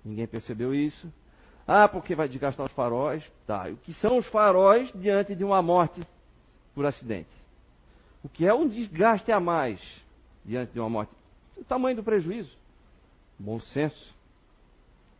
Ninguém 0.02 0.26
percebeu 0.26 0.74
isso. 0.74 1.12
Ah, 1.66 1.86
porque 1.86 2.14
vai 2.14 2.28
desgastar 2.28 2.66
os 2.66 2.72
faróis. 2.72 3.22
Tá. 3.46 3.68
O 3.68 3.76
que 3.76 3.92
são 3.94 4.16
os 4.16 4.26
faróis 4.28 4.90
diante 4.94 5.34
de 5.34 5.44
uma 5.44 5.60
morte 5.60 6.00
por 6.74 6.86
acidente? 6.86 7.30
O 8.24 8.28
que 8.28 8.46
é 8.46 8.54
um 8.54 8.66
desgaste 8.66 9.30
a 9.30 9.38
mais 9.38 9.80
diante 10.44 10.72
de 10.72 10.80
uma 10.80 10.88
morte? 10.88 11.12
O 11.58 11.64
tamanho 11.64 11.96
do 11.96 12.02
prejuízo. 12.02 12.56
Bom 13.38 13.60
senso. 13.60 14.14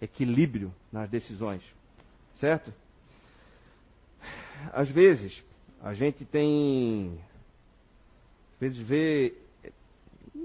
Equilíbrio 0.01 0.73
nas 0.91 1.11
decisões. 1.11 1.63
Certo? 2.37 2.73
Às 4.73 4.89
vezes, 4.89 5.45
a 5.83 5.95
gente 5.95 6.25
tem, 6.25 7.19
às 8.55 8.61
vezes, 8.61 8.79
vê 8.79 9.35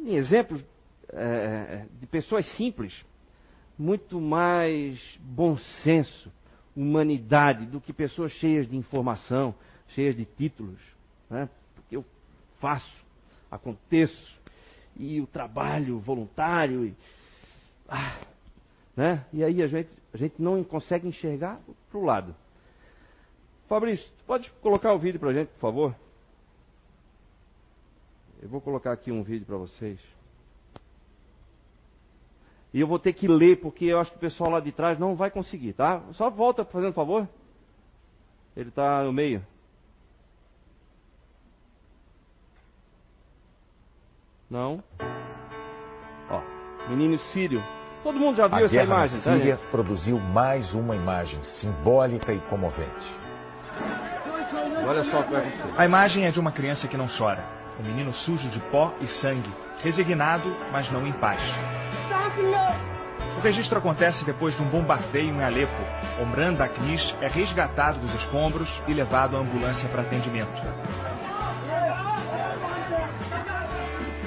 exemplos 0.08 0.66
é, 1.10 1.86
de 2.00 2.08
pessoas 2.08 2.46
simples, 2.56 3.06
muito 3.78 4.20
mais 4.20 5.00
bom 5.22 5.56
senso, 5.84 6.32
humanidade, 6.76 7.68
do 7.68 7.80
que 7.80 7.94
pessoas 7.94 8.32
cheias 8.34 8.68
de 8.68 8.76
informação, 8.76 9.54
cheias 9.90 10.16
de 10.16 10.26
títulos. 10.26 10.80
Né? 11.30 11.48
Porque 11.76 11.96
eu 11.96 12.04
faço, 12.60 13.06
aconteço, 13.52 14.36
e 14.96 15.22
o 15.22 15.28
trabalho 15.28 16.00
voluntário, 16.00 16.84
e, 16.84 16.96
ah, 17.88 18.18
né? 18.96 19.24
e 19.32 19.44
aí 19.44 19.62
a 19.62 19.68
gente, 19.68 19.90
a 20.12 20.18
gente 20.18 20.42
não 20.42 20.64
consegue 20.64 21.08
enxergar 21.08 21.62
para 21.92 22.00
o 22.00 22.04
lado. 22.04 22.36
Fabrício, 23.68 24.10
pode 24.26 24.50
colocar 24.62 24.94
o 24.94 25.00
vídeo 25.00 25.20
para 25.20 25.30
a 25.30 25.34
gente, 25.34 25.50
por 25.50 25.60
favor? 25.60 25.96
Eu 28.42 28.48
vou 28.48 28.62
colocar 28.62 28.92
aqui 28.92 29.12
um 29.12 29.24
vídeo 29.24 29.46
para 29.46 29.58
vocês. 29.58 30.00
E 32.74 32.80
eu 32.80 32.88
vou 32.88 33.00
ter 33.00 33.14
que 33.14 33.28
ler, 33.28 33.60
porque 33.60 33.86
eu 33.86 34.00
acho 34.00 34.12
que 34.12 34.18
o 34.18 34.22
pessoal 34.22 34.52
lá 34.52 34.60
de 34.60 34.72
trás 34.72 35.00
não 35.00 35.16
vai 35.16 35.32
conseguir, 35.32 35.74
tá? 35.74 36.02
Só 36.14 36.30
volta 36.30 36.64
fazendo 36.64 36.94
favor. 36.94 37.28
Ele 38.56 38.70
está 38.70 39.04
no 39.04 39.12
meio. 39.12 39.46
Não? 44.50 44.84
menino 46.90 47.18
sírio. 47.18 47.62
Todo 48.04 48.20
mundo 48.20 48.38
já 48.38 48.48
viu 48.48 48.58
a 48.58 48.62
essa 48.62 48.72
guerra 48.72 48.86
imagem, 48.86 49.18
na 49.18 49.24
tá, 49.24 49.32
Síria 49.32 49.56
gente? 49.56 49.70
produziu 49.70 50.20
mais 50.20 50.74
uma 50.74 50.96
imagem 50.96 51.44
simbólica 51.44 52.34
e 52.34 52.40
comovente. 52.42 53.27
Olha 54.88 55.04
só 55.06 55.20
o 55.20 55.24
que 55.24 55.32
vai 55.32 55.42
acontecer. 55.42 55.74
A 55.78 55.86
imagem 55.86 56.26
é 56.26 56.32
de 56.32 56.40
uma 56.40 56.52
criança 56.52 56.88
que 56.88 56.98
não 56.98 57.08
chora. 57.08 57.44
Um 57.80 57.84
menino 57.84 58.14
sujo 58.14 58.50
de 58.50 58.60
pó 58.72 58.94
e 59.00 59.08
sangue, 59.08 59.54
resignado, 59.84 60.56
mas 60.72 60.92
não 60.92 61.06
em 61.06 61.14
paz. 61.14 61.40
O 63.38 63.40
registro 63.40 63.78
acontece 63.78 64.26
depois 64.26 64.56
de 64.56 64.64
um 64.64 64.70
bombardeio 64.70 65.36
em 65.36 65.44
Alepo. 65.44 65.84
Omran 66.20 66.54
Daknish 66.54 67.16
é 67.22 67.28
resgatado 67.28 68.00
dos 68.00 68.14
escombros 68.16 68.70
e 68.88 68.94
levado 68.94 69.38
à 69.38 69.40
ambulância 69.40 69.88
para 69.90 70.02
atendimento. 70.02 70.60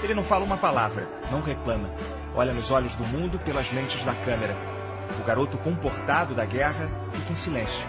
Ele 0.03 0.15
não 0.15 0.25
fala 0.25 0.45
uma 0.45 0.57
palavra, 0.57 1.09
não 1.31 1.43
reclama. 1.43 1.91
Olha 2.35 2.53
nos 2.53 2.71
olhos 2.71 2.95
do 2.95 3.05
mundo 3.05 3.39
pelas 3.41 3.71
lentes 3.73 4.03
da 4.05 4.15
câmera. 4.15 4.57
O 5.21 5.25
garoto 5.25 5.59
comportado 5.59 6.35
da 6.35 6.45
guerra 6.45 6.89
fica 7.13 7.33
em 7.33 7.37
silêncio. 7.37 7.87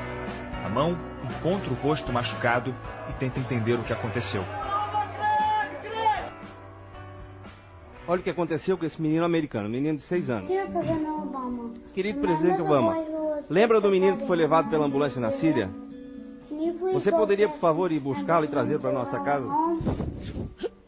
A 0.65 0.69
mão 0.69 0.97
encontra 1.23 1.71
o 1.71 1.75
rosto 1.75 2.11
machucado 2.11 2.73
e 3.09 3.13
tenta 3.13 3.39
entender 3.39 3.73
o 3.73 3.83
que 3.83 3.93
aconteceu. 3.93 4.43
Olha 8.07 8.19
o 8.19 8.23
que 8.23 8.29
aconteceu 8.29 8.77
com 8.77 8.85
esse 8.85 9.01
menino 9.01 9.23
americano, 9.23 9.69
menino 9.69 9.97
de 9.97 10.03
6 10.03 10.29
anos. 10.29 10.49
Querido 11.93 12.19
presidente 12.19 12.61
Obama, 12.61 12.95
lembra 13.49 13.79
do 13.79 13.89
menino 13.89 14.17
que 14.17 14.27
foi 14.27 14.35
levado 14.35 14.69
pela 14.69 14.85
ambulância 14.85 15.21
na 15.21 15.31
Síria? 15.33 15.69
Você 16.93 17.11
poderia, 17.11 17.47
por 17.47 17.59
favor, 17.59 17.91
ir 17.91 17.99
buscá-lo 17.99 18.45
e 18.45 18.47
bring 18.47 18.79
para 18.79 18.91
nossa 18.91 19.19
casa? 19.19 19.47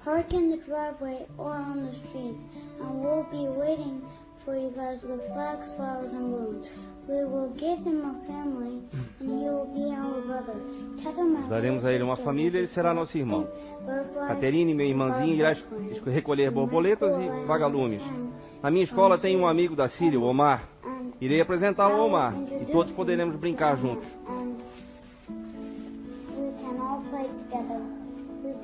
Park 0.04 0.34
in 0.34 0.50
the 0.50 0.58
driveway 0.58 1.26
or 1.38 1.56
on 1.56 1.86
the 1.86 1.94
street, 2.08 2.36
and 2.82 3.02
we'll 3.02 3.24
be 3.32 3.48
waiting 3.58 4.02
for 4.44 4.54
you 4.54 4.70
guys 4.72 5.02
with 5.02 5.26
flags, 5.28 5.74
flowers, 5.78 6.12
and 6.14 6.30
balloons. 6.30 6.68
We 7.06 7.26
will 7.26 7.50
give 7.58 7.84
him 7.84 8.02
a 8.06 8.14
family, 8.26 8.82
and 9.20 9.30
he 9.30 9.50
will 9.50 9.66
be 9.74 9.92
our 9.94 10.22
brother. 10.22 10.56
Tether, 11.04 11.26
my 11.26 11.50
Daremos 11.50 11.86
a 11.86 11.92
ele 11.92 12.02
uma 12.02 12.16
família 12.16 12.60
e 12.60 12.62
ele 12.62 12.68
será 12.70 12.94
nosso 12.94 13.18
irmão. 13.18 13.46
Caterine, 14.28 14.74
meu 14.74 14.86
irmãozinho, 14.86 15.36
irá 15.36 15.54
recolher 16.06 16.50
borboletas 16.50 17.14
e 17.18 17.46
vagalumes. 17.46 18.02
Na 18.62 18.72
minha 18.72 18.86
escola 18.86 19.18
tem 19.18 19.36
um 19.36 19.46
amigo 19.46 19.76
da 19.76 19.90
Síria, 19.90 20.18
o 20.18 20.24
Omar. 20.24 20.64
Irei 21.20 21.42
apresentá-lo 21.42 21.96
ao 21.96 22.08
Omar 22.08 22.34
e 22.62 22.72
todos 22.72 22.94
poderemos 22.94 23.36
brincar 23.36 23.76
juntos. 23.76 24.08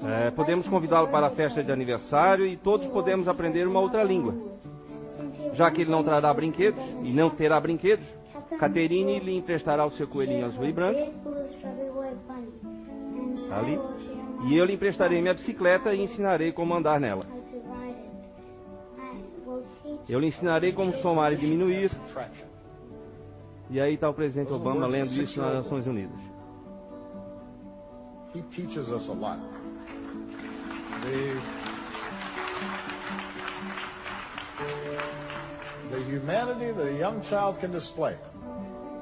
É, 0.02 0.32
podemos 0.32 0.66
convidá-lo 0.70 1.10
para 1.10 1.28
a 1.28 1.32
festa 1.32 1.62
de 1.62 1.72
aniversário 1.74 2.46
e 2.46 2.56
todos 2.56 2.88
podemos 2.88 3.28
aprender 3.28 3.68
uma 3.68 3.82
outra 3.82 4.02
língua. 4.02 4.34
Já 5.54 5.70
que 5.72 5.82
ele 5.82 5.92
não 5.92 6.04
trará 6.04 6.34
brinquedos 6.34 6.82
e 7.04 7.12
não 7.12 7.30
terá 7.30 7.60
brinquedos, 7.60 8.06
Caterine 8.58 9.20
lhe 9.20 9.38
emprestará 9.38 9.86
o 9.86 9.92
seu 9.92 10.08
coelhinho 10.08 10.46
azul 10.46 10.66
e 10.66 10.72
branco 10.72 11.14
ali. 13.52 13.80
e 14.48 14.58
eu 14.58 14.66
lhe 14.66 14.74
emprestarei 14.74 15.22
minha 15.22 15.34
bicicleta 15.34 15.94
e 15.94 16.04
ensinarei 16.04 16.52
como 16.52 16.74
andar 16.74 17.00
nela. 17.00 17.24
Eu 20.08 20.20
lhe 20.20 20.28
ensinarei 20.28 20.72
como 20.72 20.94
somar 21.02 21.34
e 21.34 21.36
diminuir. 21.36 21.92
E 23.70 23.80
aí 23.80 23.94
está 23.94 24.10
o 24.10 24.14
presidente 24.14 24.52
Obama 24.52 24.88
lendo 24.88 25.12
isso 25.12 25.40
nas 25.40 25.54
Nações 25.54 25.86
Unidas. 25.86 26.18
A 28.32 28.40
the 35.90 36.02
humanity 36.02 36.72
that 36.72 36.88
a 36.88 36.98
young 36.98 37.24
child 37.30 37.60
can 37.60 37.72
display. 37.72 38.16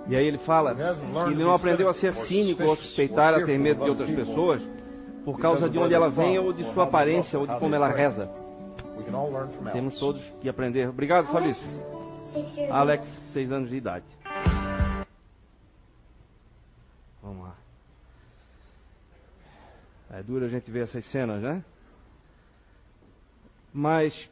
E 0.08 0.16
aí 0.16 0.26
ele 0.26 0.38
fala 0.40 0.74
que 1.28 1.36
não 1.36 1.54
aprendeu 1.54 1.90
a 1.90 1.94
ser 1.94 2.14
cínico 2.28 2.64
ou 2.64 2.76
suspeitar, 2.78 3.34
a 3.34 3.46
ter 3.46 3.58
medo 3.60 3.84
de 3.84 3.90
outras 3.90 4.10
pessoas 4.10 4.62
por 5.26 5.38
causa 5.40 5.70
de 5.70 5.78
onde 5.78 5.94
ela 5.94 6.10
vem 6.10 6.40
ou 6.40 6.54
de 6.54 6.64
sua 6.74 6.86
aparência 6.86 7.38
ou 7.38 7.46
de 7.46 7.60
como 7.60 7.76
ela 7.76 7.90
reza. 7.90 8.30
Temos 9.74 10.00
todos 10.00 10.24
que 10.42 10.48
aprender. 10.48 10.88
Obrigado, 10.88 11.28
Fabrício. 11.28 11.64
Alex, 12.72 13.06
seis 13.34 13.52
anos 13.52 13.70
de 13.70 13.76
idade. 13.76 14.06
Vamos 17.22 17.44
lá. 17.44 17.56
É 20.12 20.24
duro 20.24 20.46
a 20.46 20.48
gente 20.48 20.72
ver 20.72 20.84
essas 20.84 21.04
cenas, 21.12 21.42
né? 21.42 21.64
Mas 23.74 24.30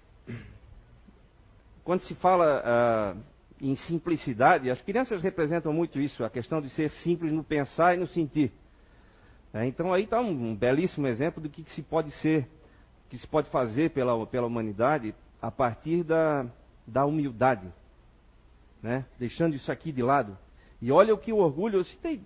quando 1.83 2.01
se 2.01 2.15
fala 2.15 2.61
ah, 2.65 3.15
em 3.61 3.75
simplicidade, 3.75 4.69
as 4.69 4.81
crianças 4.81 5.21
representam 5.21 5.71
muito 5.71 5.99
isso, 5.99 6.23
a 6.23 6.29
questão 6.29 6.61
de 6.61 6.69
ser 6.69 6.89
simples 6.89 7.31
no 7.31 7.43
pensar 7.43 7.95
e 7.95 7.97
no 7.97 8.07
sentir. 8.07 8.51
É, 9.53 9.65
então 9.65 9.93
aí 9.93 10.03
está 10.03 10.19
um, 10.19 10.49
um 10.49 10.55
belíssimo 10.55 11.07
exemplo 11.07 11.41
do 11.41 11.49
que, 11.49 11.63
que 11.63 11.71
se 11.71 11.81
pode 11.81 12.11
ser, 12.19 12.47
que 13.09 13.17
se 13.17 13.25
pode 13.25 13.49
fazer 13.49 13.91
pela, 13.91 14.27
pela 14.27 14.47
humanidade 14.47 15.15
a 15.41 15.49
partir 15.49 16.03
da, 16.03 16.45
da 16.85 17.05
humildade, 17.05 17.71
né? 18.83 19.05
Deixando 19.17 19.55
isso 19.55 19.71
aqui 19.71 19.91
de 19.91 20.01
lado. 20.01 20.37
E 20.81 20.91
olha 20.91 21.13
o 21.13 21.17
que 21.17 21.31
o 21.31 21.37
orgulho, 21.37 21.79
eu 21.79 21.83
citei 21.83 22.21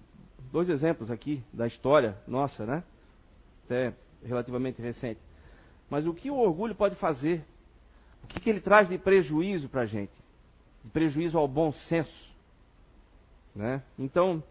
dois 0.51 0.69
exemplos 0.69 1.11
aqui 1.11 1.43
da 1.53 1.67
história 1.67 2.17
nossa, 2.27 2.65
né? 2.65 2.83
Até 3.65 3.93
relativamente 4.23 4.81
recente. 4.81 5.19
Mas 5.89 6.07
o 6.07 6.13
que 6.13 6.31
o 6.31 6.37
orgulho 6.37 6.73
pode 6.73 6.95
fazer? 6.95 7.45
O 8.23 8.27
que, 8.27 8.39
que 8.39 8.49
ele 8.49 8.59
traz 8.59 8.89
de 8.89 8.97
prejuízo 8.97 9.69
para 9.69 9.81
a 9.81 9.85
gente? 9.85 10.11
Prejuízo 10.93 11.37
ao 11.37 11.47
bom 11.47 11.71
senso. 11.71 12.29
Né? 13.55 13.81
Então, 13.97 14.43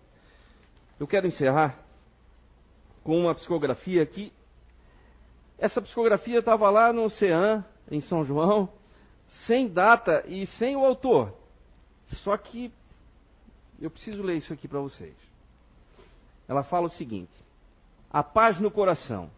eu 1.01 1.07
quero 1.07 1.26
encerrar 1.26 1.79
com 3.03 3.18
uma 3.18 3.35
psicografia 3.35 4.05
que. 4.05 4.33
Essa 5.59 5.83
psicografia 5.83 6.39
estava 6.39 6.70
lá 6.70 6.93
no 6.93 7.05
Ocean, 7.05 7.64
em 7.91 8.01
São 8.01 8.24
João, 8.24 8.68
sem 9.47 9.66
data 9.66 10.24
e 10.26 10.47
sem 10.47 10.76
o 10.76 10.85
autor. 10.85 11.35
Só 12.22 12.37
que 12.37 12.72
eu 13.81 13.91
preciso 13.91 14.22
ler 14.22 14.37
isso 14.37 14.53
aqui 14.53 14.68
para 14.68 14.81
vocês. 14.81 15.14
Ela 16.47 16.62
fala 16.62 16.87
o 16.87 16.91
seguinte: 16.91 17.33
a 18.11 18.22
paz 18.22 18.59
no 18.59 18.70
coração. 18.70 19.31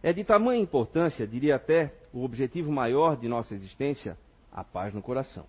É 0.00 0.12
de 0.12 0.22
tamanha 0.22 0.62
importância, 0.62 1.26
diria 1.26 1.56
até, 1.56 1.92
o 2.12 2.22
objetivo 2.22 2.70
maior 2.70 3.16
de 3.16 3.26
nossa 3.26 3.54
existência, 3.54 4.16
a 4.52 4.64
paz 4.64 4.92
no 4.94 5.02
coração. 5.02 5.46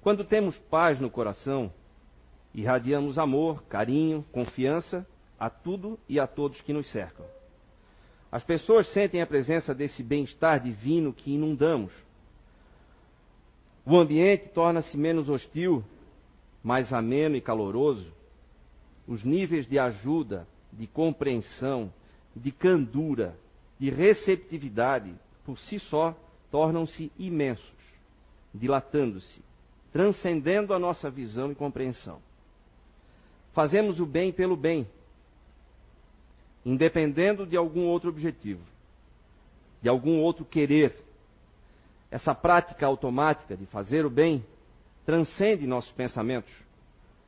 Quando 0.00 0.24
temos 0.24 0.56
paz 0.70 1.00
no 1.00 1.10
coração, 1.10 1.72
irradiamos 2.54 3.18
amor, 3.18 3.62
carinho, 3.64 4.24
confiança 4.32 5.06
a 5.38 5.50
tudo 5.50 5.98
e 6.08 6.18
a 6.18 6.26
todos 6.26 6.60
que 6.60 6.72
nos 6.72 6.90
cercam. 6.90 7.26
As 8.30 8.44
pessoas 8.44 8.86
sentem 8.92 9.22
a 9.22 9.26
presença 9.26 9.74
desse 9.74 10.02
bem-estar 10.02 10.60
divino 10.60 11.12
que 11.12 11.32
inundamos. 11.32 11.92
O 13.86 13.96
ambiente 13.96 14.48
torna-se 14.50 14.96
menos 14.98 15.28
hostil, 15.28 15.82
mais 16.62 16.92
ameno 16.92 17.36
e 17.36 17.40
caloroso. 17.40 18.12
Os 19.06 19.24
níveis 19.24 19.66
de 19.66 19.78
ajuda, 19.78 20.46
de 20.72 20.86
compreensão, 20.86 21.90
de 22.36 22.52
candura, 22.52 23.34
de 23.78 23.88
receptividade, 23.88 25.14
por 25.44 25.58
si 25.58 25.78
só, 25.78 26.14
tornam-se 26.50 27.10
imensos, 27.18 27.77
dilatando-se, 28.54 29.42
transcendendo 29.92 30.72
a 30.74 30.78
nossa 30.78 31.10
visão 31.10 31.50
e 31.50 31.54
compreensão. 31.54 32.20
Fazemos 33.52 34.00
o 34.00 34.06
bem 34.06 34.32
pelo 34.32 34.56
bem, 34.56 34.86
independendo 36.64 37.46
de 37.46 37.56
algum 37.56 37.86
outro 37.86 38.10
objetivo, 38.10 38.62
de 39.82 39.88
algum 39.88 40.20
outro 40.20 40.44
querer. 40.44 41.04
Essa 42.10 42.34
prática 42.34 42.86
automática 42.86 43.56
de 43.56 43.66
fazer 43.66 44.06
o 44.06 44.10
bem 44.10 44.44
transcende 45.04 45.66
nossos 45.66 45.92
pensamentos, 45.92 46.52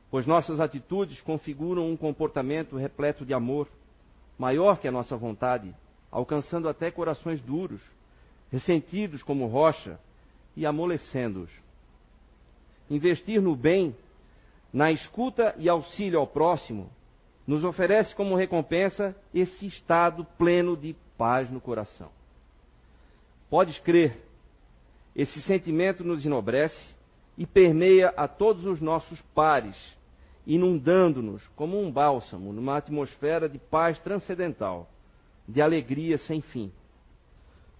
pois 0.09 0.25
nossas 0.25 0.59
atitudes 0.59 1.21
configuram 1.21 1.89
um 1.89 1.97
comportamento 1.97 2.77
repleto 2.77 3.25
de 3.25 3.33
amor, 3.33 3.67
maior 4.37 4.79
que 4.79 4.87
a 4.87 4.91
nossa 4.91 5.15
vontade, 5.15 5.73
alcançando 6.11 6.67
até 6.67 6.91
corações 6.91 7.41
duros, 7.41 7.81
ressentidos 8.51 9.23
como 9.23 9.47
rocha 9.47 9.99
e 10.55 10.65
amolecendo-os. 10.65 11.49
Investir 12.89 13.41
no 13.41 13.55
bem, 13.55 13.95
na 14.73 14.91
escuta 14.91 15.55
e 15.57 15.69
auxílio 15.69 16.19
ao 16.19 16.27
próximo, 16.27 16.89
nos 17.47 17.63
oferece 17.63 18.15
como 18.15 18.35
recompensa 18.35 19.15
esse 19.33 19.67
estado 19.67 20.25
pleno 20.37 20.77
de 20.77 20.95
paz 21.17 21.49
no 21.49 21.59
coração. 21.59 22.09
Podes 23.49 23.77
crer, 23.79 24.17
esse 25.15 25.41
sentimento 25.41 26.03
nos 26.03 26.25
enobrece 26.25 26.95
e 27.37 27.45
permeia 27.45 28.13
a 28.15 28.27
todos 28.27 28.65
os 28.65 28.79
nossos 28.79 29.21
pares, 29.33 29.75
inundando-nos 30.45 31.45
como 31.49 31.81
um 31.81 31.91
bálsamo 31.91 32.53
numa 32.53 32.77
atmosfera 32.77 33.49
de 33.49 33.57
paz 33.57 33.99
transcendental, 33.99 34.89
de 35.47 35.61
alegria 35.61 36.17
sem 36.17 36.41
fim. 36.41 36.71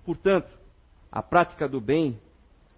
Portanto, 0.06 0.50
a 1.12 1.22
prática 1.22 1.68
do 1.68 1.80
bem, 1.80 2.20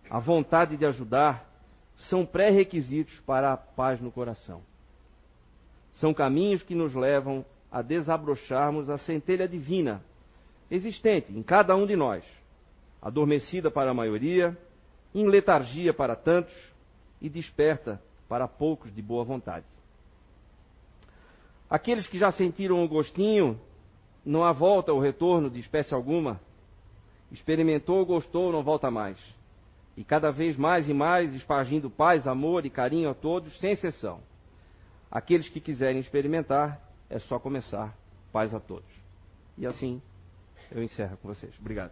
a 0.09 0.19
vontade 0.19 0.77
de 0.77 0.85
ajudar, 0.85 1.49
são 1.95 2.25
pré-requisitos 2.25 3.19
para 3.21 3.53
a 3.53 3.57
paz 3.57 4.01
no 4.01 4.11
coração. 4.11 4.61
São 5.93 6.13
caminhos 6.13 6.63
que 6.63 6.75
nos 6.75 6.93
levam 6.93 7.45
a 7.71 7.81
desabrocharmos 7.81 8.89
a 8.89 8.97
centelha 8.97 9.47
divina 9.47 10.03
existente 10.69 11.31
em 11.31 11.43
cada 11.43 11.75
um 11.75 11.85
de 11.85 11.95
nós, 11.95 12.23
adormecida 13.01 13.69
para 13.69 13.91
a 13.91 13.93
maioria, 13.93 14.57
em 15.13 15.27
letargia 15.27 15.93
para 15.93 16.15
tantos 16.15 16.53
e 17.21 17.29
desperta 17.29 18.01
para 18.27 18.47
poucos 18.47 18.93
de 18.93 19.01
boa 19.01 19.23
vontade. 19.23 19.65
Aqueles 21.69 22.07
que 22.07 22.17
já 22.17 22.31
sentiram 22.31 22.83
o 22.83 22.87
gostinho, 22.87 23.59
não 24.25 24.43
há 24.43 24.51
volta 24.51 24.91
ou 24.91 24.99
retorno 24.99 25.49
de 25.49 25.59
espécie 25.59 25.93
alguma. 25.93 26.39
Experimentou, 27.31 28.05
gostou, 28.05 28.51
não 28.51 28.63
volta 28.63 28.89
mais. 28.89 29.17
E 29.95 30.03
cada 30.03 30.31
vez 30.31 30.57
mais 30.57 30.89
e 30.89 30.93
mais 30.93 31.33
espargindo 31.33 31.89
paz, 31.89 32.27
amor 32.27 32.65
e 32.65 32.69
carinho 32.69 33.09
a 33.09 33.13
todos, 33.13 33.57
sem 33.59 33.71
exceção. 33.71 34.21
Aqueles 35.11 35.47
que 35.49 35.59
quiserem 35.59 35.99
experimentar, 35.99 36.81
é 37.09 37.19
só 37.19 37.37
começar. 37.37 37.95
Paz 38.31 38.53
a 38.53 38.59
todos. 38.59 38.89
E 39.57 39.67
assim 39.67 40.01
eu 40.71 40.81
encerro 40.81 41.17
com 41.17 41.27
vocês. 41.27 41.53
Obrigado. 41.59 41.91